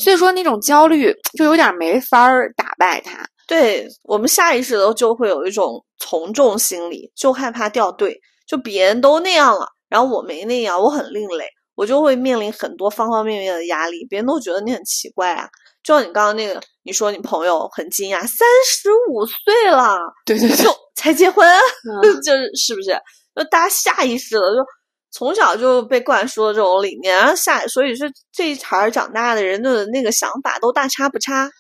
[0.03, 3.19] 所以说那种焦虑就有点没法儿打败它。
[3.51, 15.49] 对我们下意识的就会有一种从众心理，就害怕掉队，就别人都那样了，然后我没那样，我很另类，我就会面临很多方方面面的压力，别人都觉得你很奇怪啊。
[15.83, 21.45] 就像你刚刚那个，你说你朋友很惊讶，三十五岁了对对对，就才结婚，
[22.05, 22.97] 嗯就是是不是？
[23.35, 24.65] 就大家下意识的就
[25.11, 31.51] 从小就被灌输的这种理念，然后下所以说这一茬儿长大的人的那个想法都大差不差。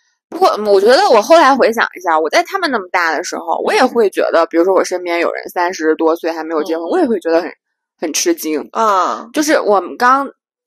[0.40, 7.52] 不过嗯我觉得我后来回想一下，我在他们那么大的时候，我也会觉得，比如说我身边有人三十多岁还没有结婚，嗯我也会觉得很
[8.00, 8.66] 很吃惊。
[8.72, 10.26] 啊，就是我们刚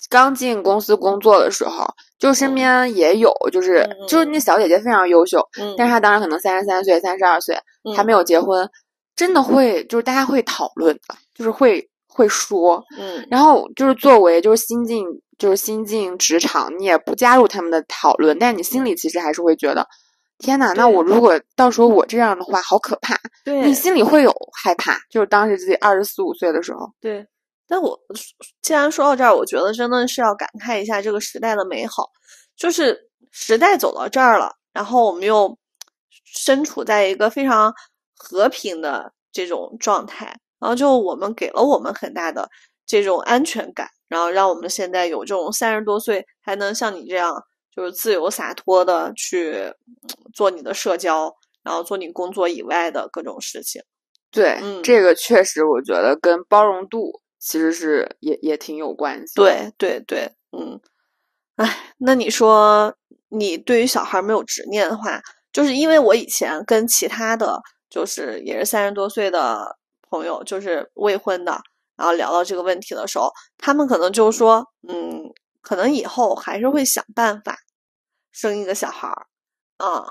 [0.09, 1.87] 刚进公司工作的时候，
[2.19, 7.57] 就身边也有，就是嗯就是那小姐姐非常优秀，嗯，但是她当时可能三十三岁、三十二岁
[7.95, 8.69] 还没有，有结婚，
[9.15, 13.25] 真的会就是大家会讨论的，就是会会说，嗯。
[13.31, 15.03] 然后就是作为就是新进
[15.37, 19.87] 就是新进职场，你也不加入他们的讨论，但你心里其实还是会觉得。
[20.39, 23.15] 天呐，那我如果到时候我这样的话，好可怕！
[23.45, 27.25] 对你心里会有害怕，就是当时自己二十四五岁的时候，对。
[27.65, 27.97] 但我
[28.61, 32.09] 既然说到这儿，我觉得真的是要感慨一下这个时代的美好，
[32.57, 35.57] 就是时代走到这儿了，然后我们又
[36.25, 37.73] 身处在一个非常
[38.17, 40.25] 和平的这种状态，
[40.59, 42.49] 然后就我们给了我们很大的
[43.01, 47.41] 这种安全感，然后让我们现在有这种三十多岁还能像你这样
[47.75, 49.75] 就是自由洒脱的去嗯
[50.33, 53.81] 做你的社交，然后做你工作以外的各种事情。
[54.29, 59.33] 对，嗯这个确实我觉得跟包容度其实是也也挺有关系。
[59.35, 60.79] 对对对，嗯，
[61.55, 62.95] 哎，那你说
[63.29, 69.77] 你对于小孩儿没有执念的话，就是因为我以前跟其他的就是也是三十多岁的
[70.09, 71.61] 朋友，就是未婚的，
[71.95, 77.57] 然后聊到这个问题的时候，他们可能就说，嗯，可能以后还是会想办法
[78.31, 79.27] 生一个小孩儿，
[79.77, 80.05] 啊、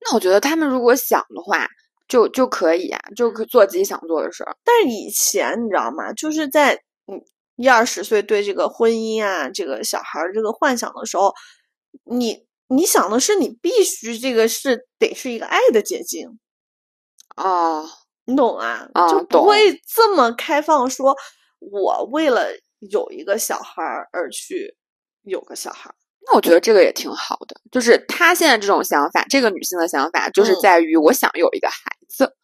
[0.00, 1.66] 那我觉得他们如果想的话，
[2.06, 4.56] 就就可以啊，就可做自己想做的事儿。
[4.64, 6.12] 但是以前你知道吗？
[6.12, 6.74] 就是在
[7.06, 7.20] 嗯
[7.56, 11.32] 一二十岁对这个婚姻啊、这个小孩儿这个幻想的时候，
[12.04, 16.38] 你你想的是你必须这个是得是一个爱的结晶，
[17.36, 17.88] 哦，
[18.26, 18.88] 你懂啊？
[18.94, 21.16] 啊就不懂会这么开放说，
[21.60, 22.48] 我为了
[22.90, 24.74] 有一个小孩儿而去
[25.22, 25.94] 有个小孩儿。
[26.26, 31.76] 那我觉得这个也挺好的，就是她现在这种想法，这个女性的想法，就是嗯在于我想有一个孩
[32.08, 32.34] 子，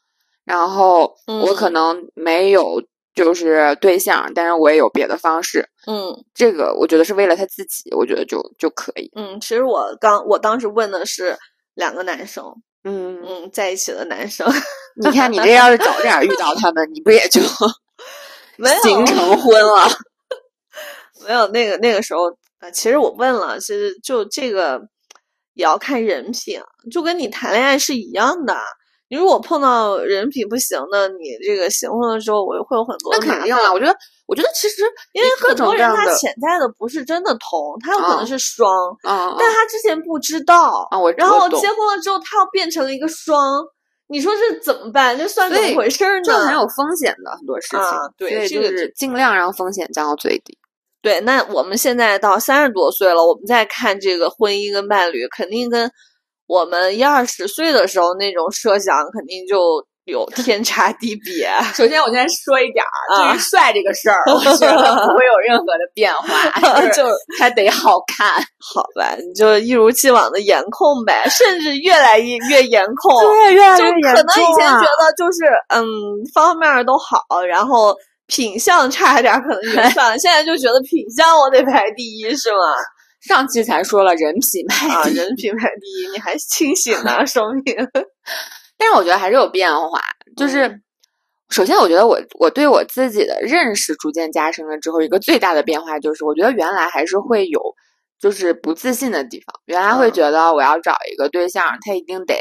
[0.44, 2.82] 然后我可嗯能没有
[3.14, 5.66] 就是对象，但是我也有别的方式。
[5.86, 9.10] 嗯这个我觉得是为了她自己，我觉得就就可以。
[9.16, 11.38] 嗯，其实我刚我当时问的是
[11.72, 12.44] 两个男生，
[12.84, 14.46] 嗯，嗯，在一起的男生，
[14.96, 17.40] 你看你这要是早点遇到他们，你不也就
[18.56, 19.88] 没有形成婚了？
[21.26, 22.22] 没有那个那个时候，
[22.60, 24.80] 呃，其实我问了，其实就这个
[25.54, 28.56] 也要看人品，就跟你谈恋爱是一样的。
[29.08, 33.92] 你如果碰到人品不行的，你这个行婚的时候，我会有很多那肯定了，我觉得，
[34.26, 38.72] 我觉得其实因为很多人他潜在的不是真的同，他有可能嗯是双，
[39.02, 43.60] 嗯，但他之前不知道，啊，我然后结婚了之后，他要变成了一个双，
[44.10, 45.16] 你说这怎么办？
[45.16, 46.24] 这算怎么回事儿呢？
[46.24, 50.58] 这很有风险的很多事情，啊对就是尽量让风险降到最低。
[51.00, 55.90] 对，那我们现在到三十多岁了，我们再看这个婚姻跟伴侣，肯定跟
[56.46, 59.56] 我们一二十岁的时候那种设想，肯定就
[60.10, 61.48] 有天差地别。
[61.74, 73.20] 首先，我先说一点儿，啊对于帅这个事儿，我觉得不会有任何的变化， 就是就是他得好看， 好吧，你就一如既往的颜控呗，甚至越来越越颜控。
[73.22, 75.84] 对，越来就越严可能以前觉得就是嗯，
[76.34, 77.96] 方面儿都好，然后
[78.26, 82.58] 品相差一点儿可能就算了，现在就觉得品相我得排第一是吗？
[83.28, 87.76] 上期才说了人品派啊，人品排第一，你还清醒呢，说明。
[88.80, 90.00] 但是我觉得还是有变化，
[90.36, 90.66] 就是。
[90.66, 90.82] 嗯
[91.52, 97.60] 首先，我觉得我我对我自己的认识逐渐加深了之后，一个最大的变化就是，我觉得原来还是会有
[98.20, 99.60] 就是不自信的地方。
[99.64, 102.36] 原来会嗯觉得我要找一个对象，他一定得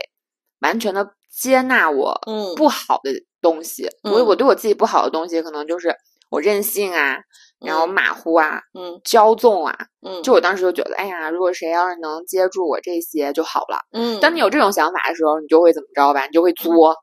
[0.60, 3.90] 完全的接纳我嗯不好的东西。
[4.04, 5.96] 我嗯我对我自己不好的东西，可能就是
[6.30, 7.18] 我任性啊，
[7.66, 13.78] 然后嗯马虎啊、嗯骄纵啊，嗯，就我当时就觉得，哎呀，如果谁要是能接住我这些就好了。
[13.94, 16.26] 嗯，当你有这种想法的时候，你就会怎么着吧？
[16.26, 16.96] 你就会作，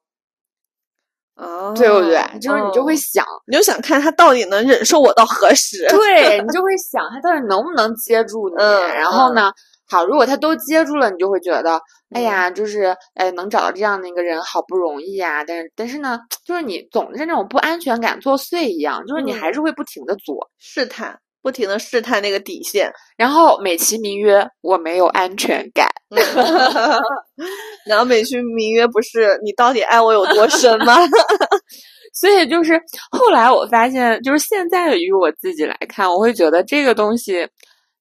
[1.35, 2.21] 啊，对不对？
[2.41, 5.87] 就是你就会嗯想，你就想看他到底能忍受我到何时。
[5.91, 8.55] 对你就会想他到底能不能接住你。
[8.57, 9.53] 嗯然后呢，
[9.89, 15.45] 好，如果他都接住了，你就会觉得，哎呀，就是哎，能找到这样的一个人好不容易啊。
[15.45, 20.51] 但是但是呢，就是你总是那种不安全感作祟一样，就是你还嗯是会不停的作。
[20.59, 22.91] 试探，不停的试探那个底线。
[23.17, 25.89] 然后美其名曰我没有安全感，
[27.87, 30.97] 然后美其名曰不是你到底爱我有多深吗？
[32.13, 37.47] 所以就是后来我发现，就是现在的于我自己来看，我会觉得这个东西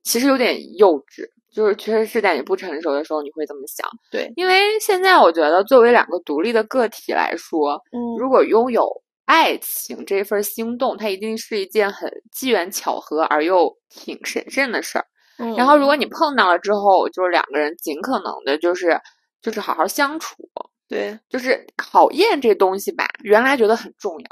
[0.03, 3.89] 其实有点幼稚，就是确实是在你不成熟的时候你会这么想。
[4.11, 8.19] 对，因为现在我觉得作为两个独立的个体来说，嗯。
[8.19, 8.87] 如果拥有
[9.25, 15.05] 爱情这份心动，它一定是一件很机缘巧合而又挺神圣的事儿。
[15.57, 18.99] 然后如果你碰到了之后，就是两个人尽可能的，就是
[19.41, 20.35] 就是好好相处，
[20.87, 24.27] 对，就是考验这东西吧，原来觉得很重要，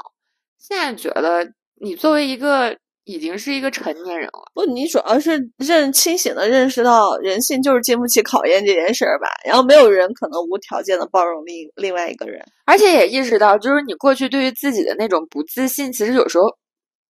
[0.58, 1.46] 现在觉得
[1.80, 9.28] 你作为一个已经是一个成年人了，不，你主要是认清醒的认识到人性就是经不起考验这件事儿吧。
[9.44, 12.42] 然后没有人可能无条件的包容另另外一个人。
[12.64, 16.44] 而且也意识到，就是你过去对于自己的那种不自信，其实有时候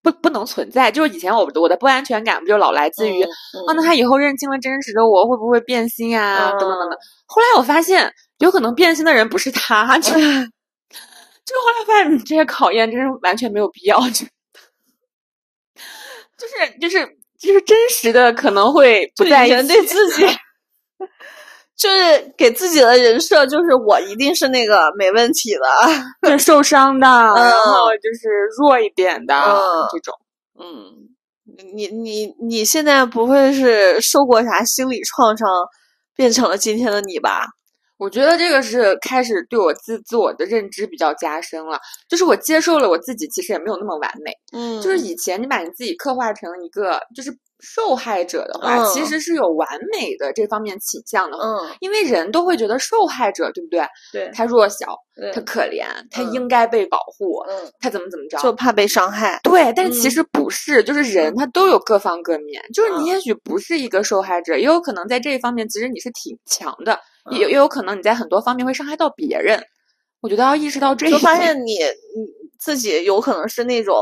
[0.02, 0.90] 不不能存在。
[0.90, 3.30] 就是以前我我的不安全感不就老来自于、嗯
[3.68, 6.50] 啊，那他以后认清了真实的我，会不会变心啊？
[6.50, 6.98] 等等等等。
[7.26, 10.28] 后来我发现，有可能变心的人不是他， 就就后
[11.78, 14.26] 来发现这些考验真是完全没有必要，就
[16.38, 17.06] 就是就是
[17.38, 19.54] 就是真实的可能会不就在一起。
[19.54, 20.22] 以前对自己，
[21.76, 25.60] 就是给自己的人设就是我一定是那个没问题的。
[26.30, 30.14] 是受伤的，然后就是弱一点的、嗯这种。
[30.58, 31.08] 嗯，
[31.74, 35.48] 你你你现在不会是受过啥心理创伤，
[36.16, 37.46] 变成了今天的你吧？
[37.96, 41.78] 我觉得这个是开始对我自自我的认知比较加深了，
[42.08, 47.30] 就是我接受了我自己其实也没有那么完美，嗯就是以前你把你自己刻画成一个就是
[47.60, 53.80] 受害者的话，嗯其实是有完美的这方面倾向的，嗯，因为人都会觉得受害者对不对？
[54.12, 54.86] 对，他弱小，
[55.32, 59.40] 他可怜，他嗯应该被保护，嗯，他怎么怎么着，就怕被伤害。
[59.44, 66.98] 对，但是其嗯实不是，就是人他都有各方各面，就是嗯你也许不是一个受害者，也有可能在这一方面其实你是挺强的，嗯
[67.30, 69.62] 也也有可能你在很多方面会伤害到别人。
[70.20, 72.26] 我觉得要意识到这一就发现你你
[72.58, 73.96] 自己有可能是那种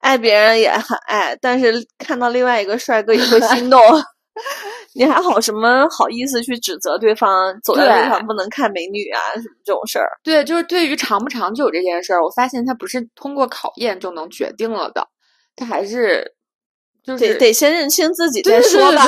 [0.00, 3.80] 爱别人也很爱，但是看到另外一个帅哥也会心动。
[4.94, 10.08] 你还好什么好意思去指责对方走在路上不能看美女啊什么这种事儿？
[10.22, 15.06] 对，就是对于长不长久这件事儿，我发现它不是通过考验就能决定了的，
[15.54, 16.34] 它还是
[17.02, 19.06] 就是得得先认清自己对对再说吧。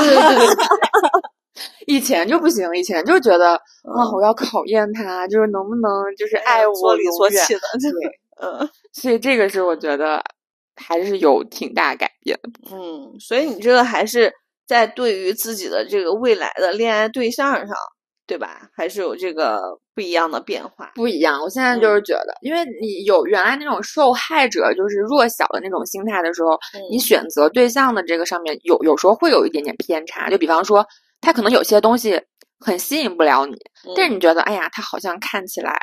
[1.86, 8.10] 以前就不行，以前就觉得啊，嗯我要考验他，就是能不能就是爱我做里永远做气的，对，
[8.42, 10.22] 嗯所以这个是我觉得
[10.76, 12.76] 还是有挺大改变的。
[12.76, 14.32] 嗯，所以你这个还是
[14.66, 17.68] 在对于自己的这个未来的恋爱对象上，
[18.26, 18.68] 对吧？
[18.76, 19.58] 还是有这个
[19.94, 20.92] 不一样的变化。
[20.94, 26.50] 不一样，我现在就是觉得，因为你有原来那种受害者，就是弱小的那种心态的时候，
[26.90, 30.28] 你嗯选择对象的这个上面有有时候会有一点点偏差。
[30.28, 30.86] 就比方说，
[31.20, 32.20] 他可能有些东西
[32.60, 33.56] 很吸引不了你，
[33.96, 34.16] 但是嗯。
[34.16, 35.74] 你觉得，哎呀，他好像看起来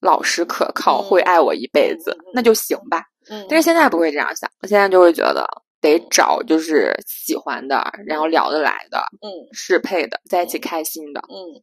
[0.00, 3.02] 老实可靠，会嗯爱我一辈子那就行吧。
[3.30, 5.46] 嗯，但是现在不会这样想，我现在就会觉得
[5.80, 9.28] 得找就是喜欢的，然后聊得来的，嗯。
[9.52, 11.20] 适配的，在一起开心的。
[11.30, 11.62] 嗯，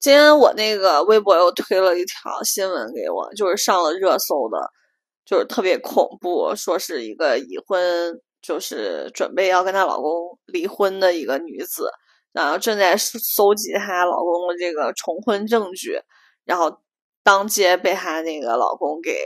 [0.00, 4.70] 今天我那个微博又推了一条新闻给我，就是上了热搜的，
[5.24, 11.88] 就是特别恐怖，说是一个已婚，就是准备要跟她老公离婚的一个女子，
[12.32, 16.00] 然后正在搜搜集她老公的这个重婚证据，
[16.44, 16.80] 然后
[17.22, 19.16] 当街被她那个老公给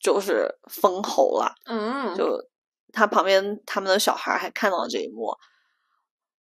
[0.00, 1.52] 就是封喉了。
[1.66, 2.38] 嗯就
[2.92, 5.36] 她旁边他们的小孩儿还看到了这一幕。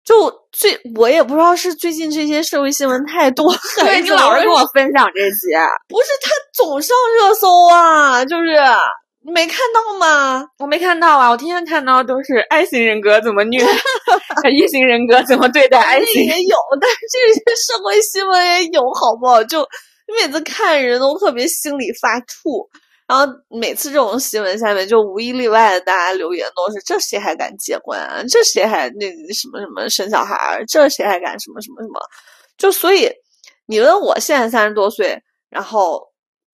[0.03, 5.57] 就最我也不知道是最近这些社会新闻太多，还对你老是跟我分享这些，
[5.87, 8.55] 不是他总上热搜啊，就是
[9.25, 10.45] 你没看到吗？
[10.59, 13.59] 我没看到啊，我天天看到都是爱型人格怎么虐，
[14.53, 16.23] 异型人格怎么对待爱那型。
[16.23, 19.43] 也有，但是这些社会新闻也有，好不好？
[19.45, 19.67] 就
[20.21, 22.69] 每次看人都特别心里发怵。
[23.07, 28.21] 然后每次这种新闻下面，就无一例外的，大家留言都是：这谁还敢结婚啊？
[28.29, 30.63] 这谁还那什么什么生小孩儿？
[30.67, 31.99] 这谁还敢什么什么什么？
[32.59, 33.09] 就所以，
[33.65, 35.19] 你问我现在三十多岁，
[35.49, 36.01] 然后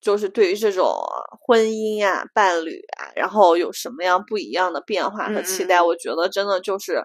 [0.01, 0.91] 就是对于这种
[1.39, 5.81] 婚姻呀、伴侣啊，然后有什么样不一样的变化和期待？
[5.81, 7.03] 我觉得真的就是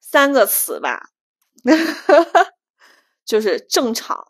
[0.00, 1.00] 三个词吧，
[3.24, 4.22] 就是正常、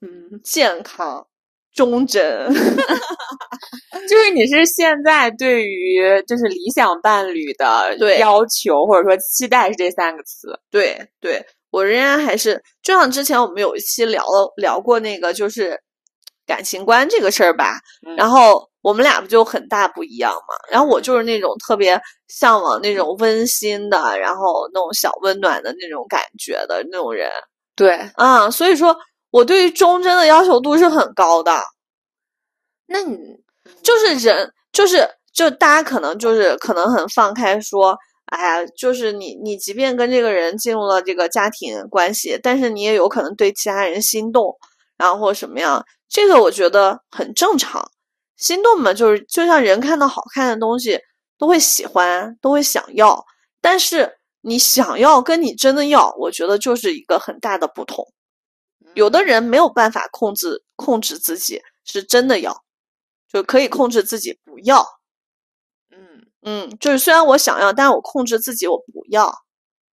[0.00, 1.26] 嗯，健康、
[1.74, 2.48] 忠贞。
[4.08, 10.48] 就是你是现在对于就是理想伴侣的要求或者说期待是这三个词。
[10.70, 15.80] 对对，我仍然还是就像之前我们有一期聊了聊过那个就是
[16.46, 20.54] 感情观这个事儿吧，嗯然后我们俩不就很大不一样嘛？
[20.70, 27.30] 然后我就是那种特别向往那种温馨的，然后那种小温暖的那种感觉的那种人
[27.76, 28.96] 对，啊，所以说
[29.30, 31.60] 我对于忠贞的要求度是很高的。
[32.86, 33.16] 那你
[33.82, 44.54] 就是人，就是就大家可能就是可能很放开说，哎呀，就是你你即便跟这个人进入了这个家庭关系，但是你也有可能对其他人心动，
[44.96, 47.90] 然后或什么样，这个我觉得很正常。
[48.36, 51.00] 心动嘛，就是就像人看到好看的东西
[51.38, 53.24] 都会喜欢，都会想要，
[53.60, 58.12] 但是你想要跟你真的要，我觉得就是一个很大的不同。
[58.94, 62.64] 有的人没有办法控制控制自己，是真的要，
[63.28, 64.84] 就可以控制自己不要。
[65.90, 69.44] 嗯嗯，就是虽然我想要，但是我控制自己我不要。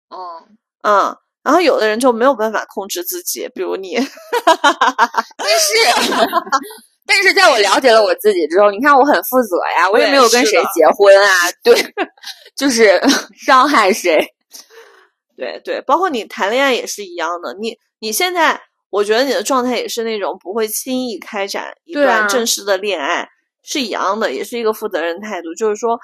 [0.10, 3.96] 嗯，嗯，然后有的人就没有办法控制自己，比如你，
[5.38, 6.12] 但是
[7.08, 11.32] 但是在我了解了我自己之后，你看我很负责呀，我也没有跟谁结婚啊，
[11.64, 11.76] 对，
[12.58, 13.00] 就是
[13.38, 14.28] 伤害谁。
[15.38, 17.54] 对对，包括你谈恋爱也是一样的。
[17.60, 23.30] 你你现在，我觉得你的状态也是那种不会轻易开展一段正式的恋爱，
[23.62, 26.00] 是一样的，也是一个负责任态度，就是说，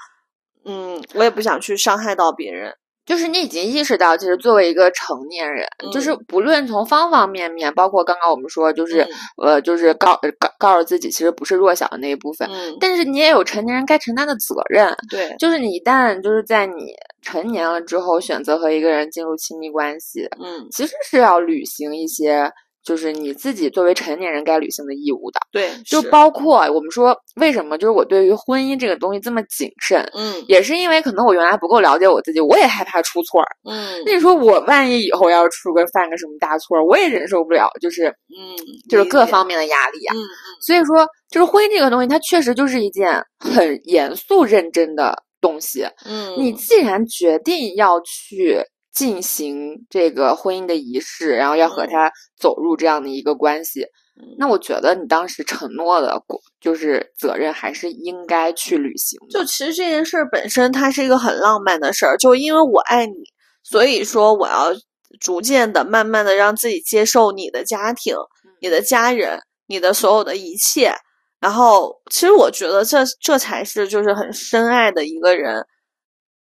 [0.64, 2.72] 嗯，我也不想去伤害到别人。
[3.04, 9.06] 就是你已经意识到，其实作为一个成年人，就是不论从方方面面，包括刚刚我们说，就是、
[9.42, 14.96] 呃，就是告告告诉自己，其实不是弱小的那一部分，嗯，但是你也有成年人该承担的责任。
[15.10, 22.50] 对，就是你一旦就是在你成年了之后，选择和一个人进入亲密关系，嗯，其实是要履行一些
[22.84, 25.40] 就是你自己作为成年人该履行的义务的。
[25.50, 33.46] 对，就包括我们说，为什么就是我对于婚姻这个东西这么谨慎，嗯也是因为可能我原来不够了解我自己，我也害怕出错儿。
[33.70, 38.56] 嗯那你说我万一以后要是出个犯个什么大错儿，我也忍受不了，就是嗯，
[38.88, 40.14] 就是各方面的压力啊。
[40.14, 40.20] 嗯
[40.60, 45.84] 所以说，就是婚姻这个东西，它确实就是一件很严肃认真的东西。
[46.04, 48.62] 嗯，你既然决定要去
[48.92, 53.82] 进行这个婚姻的仪式，然后要和嗯他走入这样的一个关系，
[54.20, 56.22] 嗯那我觉得你当时承诺的
[56.60, 59.18] 就是责任还是应该去履行。
[59.30, 62.16] 就其实这件事儿本身，它是一个很浪漫的事儿。
[62.18, 63.14] 就因为我爱你，
[63.62, 64.72] 所以说我要
[65.20, 68.14] 逐渐的、慢慢的让自己接受你的家庭、
[68.60, 70.94] 你的家人、你的所有的一切。
[71.40, 75.64] 然后，其实我觉得这这才是就是很深爱的一个人，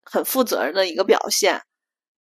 [0.04, 1.62] 很负责任的一个表现。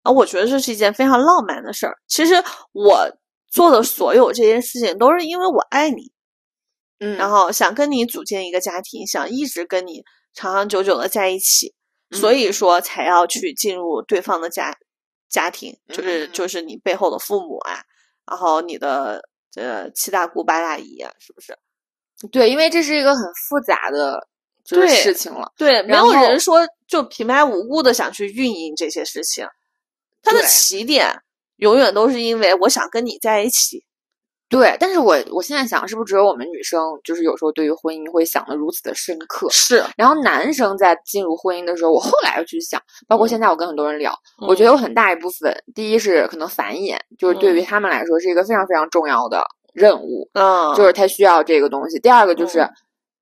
[0.07, 1.97] 啊，我觉得这是一件非常浪漫的事儿。
[2.07, 2.35] 其实
[2.73, 3.11] 我
[3.51, 6.13] 做的所有这些事情，都是因为我爱你。
[6.99, 10.03] 嗯然后想跟你组建一个家庭，想一直跟你
[10.33, 11.75] 长长久久的在一起，
[12.13, 14.75] 所嗯以说才要去进入对方的家
[15.29, 17.83] 家庭，就是就是你背后的父母啊，
[18.27, 19.21] 然后你的
[19.57, 21.59] 呃七大姑八大姨啊，是不是？
[22.33, 24.27] 对，因为这是一个很复杂的
[24.65, 25.53] 就是对事情了。
[25.59, 29.47] 对，没有人说就平白无故的想去运营这些事情，
[30.27, 31.23] 它的起点
[31.57, 33.85] 永远都是因为我想跟你在一起。
[34.49, 39.49] 对，但是我我现在想，是不是只有我们女生，就是有时候对于婚姻会想的如此的深刻？
[39.51, 44.15] 是，然后男生在进入婚姻的时候，我后来又去想，包括嗯现在我跟很多人聊，
[44.47, 51.99] 我觉得有很大一部分，第一是可能繁衍，就是对于他们来说是一个非常非常重要的任务，嗯，就是他需要这个东西。
[51.99, 52.71] 第二个就是、嗯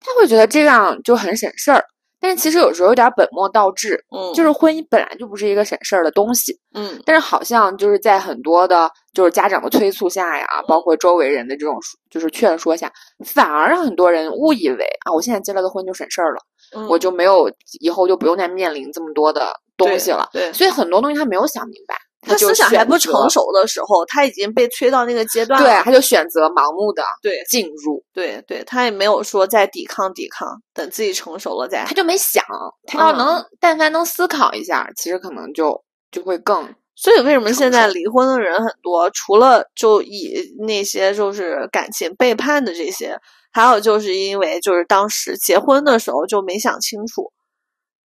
[0.07, 1.83] 他会觉得这样就很省事儿，
[2.25, 11.77] 但是其实有时候有点本末倒置，嗯，就是婚姻本来就不是一个省事儿的东西，嗯但是好像就是在很多的，就是家长的催促下呀，包括周围人的这种
[12.09, 12.91] 就是劝说下，
[13.27, 16.41] 反而让很多人误以为啊，我现在结了个婚就省事儿了，
[16.75, 17.51] 嗯，我就没有
[17.81, 20.27] 以后就不用再面临这么多的东西了。
[20.33, 20.51] 对。
[20.55, 25.69] 所以很多东西他没有想明白，就他思想还不成，熟的时候，他已经被催到那个阶段了。
[25.69, 31.95] 对，他就选择盲目的对进入，对对，他也没有说再抵抗抵抗，等自己成熟了再他。
[31.95, 32.43] 就没想，
[32.87, 39.11] 他要嗯能、但凡能思考一下，其实可能就就会更所以为什么现在离婚的人很多？
[39.11, 43.19] 除了就以那些就是感情背叛的这些，
[43.53, 47.33] 还有就是因为就是当时结婚的时候就没想清楚，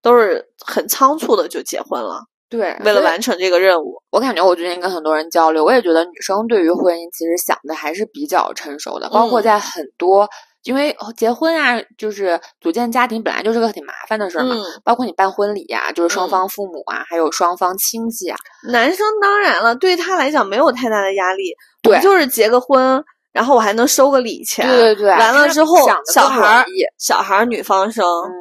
[0.01, 4.03] 都是很仓促的就结婚了，对为了完成这个任务。
[4.11, 9.43] 我感觉我最近跟很多人交流，我也觉得女生对于婚姻其实想的还是比较成熟的，包括嗯。
[9.43, 10.29] 在很多
[10.65, 14.65] 因为结婚啊，就是组建家庭本来就是个挺麻烦的事儿嘛，嗯。
[14.85, 16.31] 包括你办婚礼呀、就是双嗯。
[16.31, 18.37] 方父母啊，还有双方亲戚啊，
[18.71, 25.77] 男生当然了，对他来讲没有太大的压力，对我就是结个婚，然后我还能收个礼钱，对对对，完了之后
[26.13, 26.67] 小孩儿
[26.99, 28.33] 小孩儿女方生、嗯。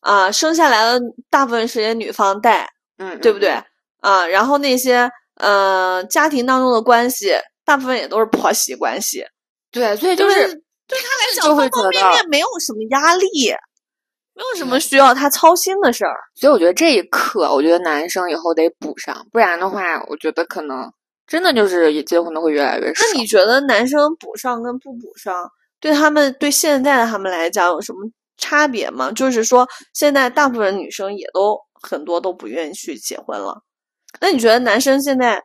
[0.00, 3.64] 啊，生下来了大部分时间女方带，嗯，对不对嗯？
[4.00, 7.32] 啊，然后那些呃家庭当中的关系，
[7.64, 9.24] 大部分也都是婆媳关系，
[9.70, 10.46] 对，所以就就是
[10.86, 13.26] 对他来讲会方方面面没有什么压力，
[14.34, 16.16] 没有什么需要他操心的事儿。
[16.34, 20.90] 所以我觉得这一刻，我觉得男生以后得补上，不然的话，我觉得可能
[21.26, 23.04] 真的就是也结婚的会越来越少。
[23.06, 27.98] 那你觉得男生补上跟不补上，对他们对现在的他们来讲有什么
[28.36, 29.10] 差别吗？
[29.10, 31.58] 就是说，现在大部分女生也都
[31.88, 33.62] 很多都不愿意去结婚了。
[34.20, 35.42] 那你觉得男生现在，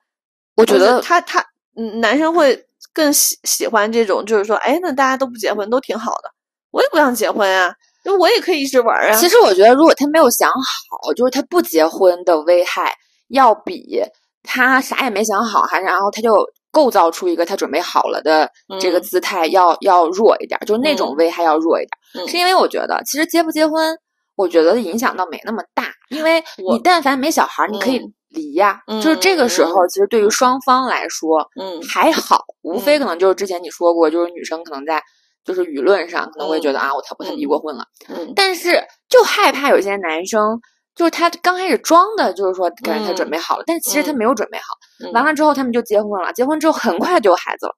[0.55, 6.29] 我觉得他他嗯，男生会更喜喜欢这种，就是说，哎，那大家都不结婚都挺好的，
[6.71, 7.73] 我也不想结婚啊，
[8.03, 9.15] 因为我也可以一直玩儿啊。
[9.15, 12.93] 其实我觉得，如果他没有想好，就是他不结婚的危害，
[13.29, 14.01] 要比
[14.43, 16.33] 他啥也没想好，还然后他就
[16.71, 23.97] 构造出一个他准备好了的这个嗯姿态要，要弱一点儿，就是那种嗯危害要弱一点是因为我觉得，其实结不结婚，
[24.35, 28.79] 我觉得影响倒没那么大，因为你但凡没小孩儿，你可以嗯离呀。
[28.87, 35.01] 就是这个时嗯候，其实对于双方来说，嗯还好，无非嗯可能就是之前你说过，就是女生可能在
[35.43, 40.59] 就是舆论上可能会觉得、嗯啊，我他我才离嗯过婚了，嗯但是就害怕有些男生，
[40.95, 44.63] 就是他刚开始装的，就是说感觉他准嗯备好了，但其实他嗯没有准备好。
[45.03, 47.73] 嗯完了之后他们就结婚了，结婚之后很快就有孩子了，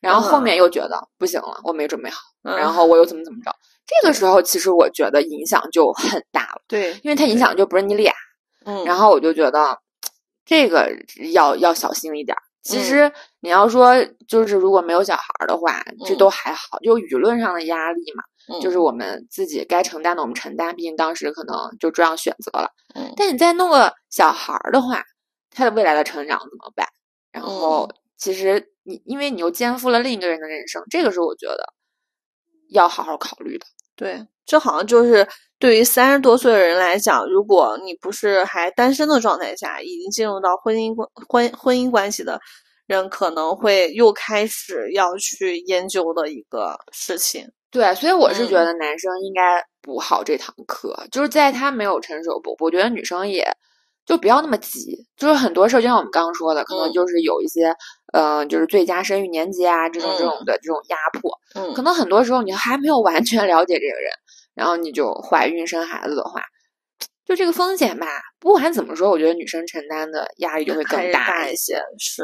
[0.00, 3.50] 然后后嗯面又觉得不行了，我没准备好，嗯然后我又怎么怎么着。
[3.86, 8.12] 这个时候其实我觉得影响就很大了，对，因为它影响就不是你俩，
[8.64, 9.78] 嗯，然后我就觉得
[10.44, 10.90] 这个
[11.32, 12.42] 要要小心一点儿。
[12.62, 13.94] 其嗯实你要说
[14.26, 22.68] 就是如果没有小孩儿的话，这嗯都还好，就舆论上的压力嘛，嗯就是我们自己该承担的我们承担，毕竟当时可能就这样选择了。
[22.96, 25.04] 嗯但你再弄个小孩儿的话，
[25.50, 26.88] 他的未来的成长怎么办？
[27.30, 31.72] 然嗯后其实你因为你又肩负了另一个人的人生，这个是我觉得
[32.70, 33.66] 要好好考虑的。
[33.96, 35.26] 对，这好像就是
[35.58, 42.38] 对于三十多岁的人来讲，如果你不是还单身的状态下，已经进入到婚姻关婚婚姻关系的
[42.86, 47.50] 人，可能会又开始要去研究的一个事情。
[47.70, 53.46] 对，所以我是觉嗯得男生应该补好这堂课，就是在他没有成熟不，我觉得女生也
[54.06, 57.74] 就不要那么急，就是很多事儿，就像我们刚刚说的，可能嗯就是有一些，
[58.12, 64.12] 呃，就是最佳生育年纪啊，这种这种嗯的这种压迫，嗯可能很多时候你还没有完全了解这个人，
[64.54, 66.40] 然后你就怀孕生孩子的话，
[67.26, 68.06] 就这个风险吧，
[68.38, 71.12] 不管怎么说，我觉得女生承担的压力就会更大一些。
[71.12, 72.22] 大一些，是。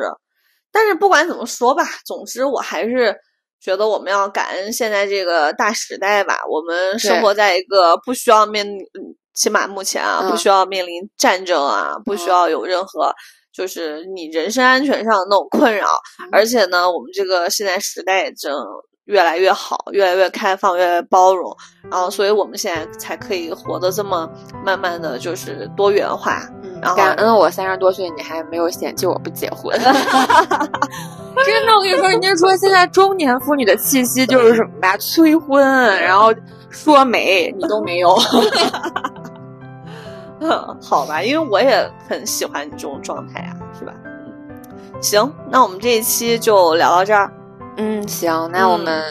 [0.70, 3.14] 但是不管怎么说吧，总之我还是
[3.60, 6.38] 觉得我们要感恩现在这个大时代吧。
[6.48, 13.12] 我们生活在一个不需要面，嗯起码目前啊，不嗯需要面临战争啊，不需嗯要有任何
[13.54, 15.86] 就是你人身安全上的那种困扰。
[16.20, 18.54] 嗯而且呢，我们这个现在时代也正
[19.06, 21.54] 越来越好，越来越开放，越来越包容。
[21.90, 24.28] 然后，所以我们现在才可以活得这么
[24.64, 26.42] 慢慢的就是多元化。
[26.62, 29.72] 嗯然后感恩我三十多岁，你还没有嫌弃我不结婚。
[29.78, 29.88] 真
[31.64, 35.64] 的，我跟你说，人家说现在中年妇女的气息就是什么吧，催婚，
[36.00, 36.34] 然后
[36.70, 38.16] 说媒，你都没有。
[40.82, 43.92] 好吧，因为我也很喜欢你这种状态啊，是吧？
[44.04, 47.30] 嗯，行，那我们这一期就聊到这儿。
[47.76, 49.02] 嗯，行，那我嗯们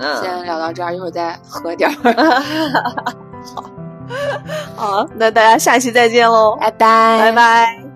[0.00, 1.94] 嗯，先聊到这儿，一会儿再喝点儿。
[3.54, 3.64] 好
[4.76, 7.91] 好，那大家下期再见喽，拜拜，拜拜。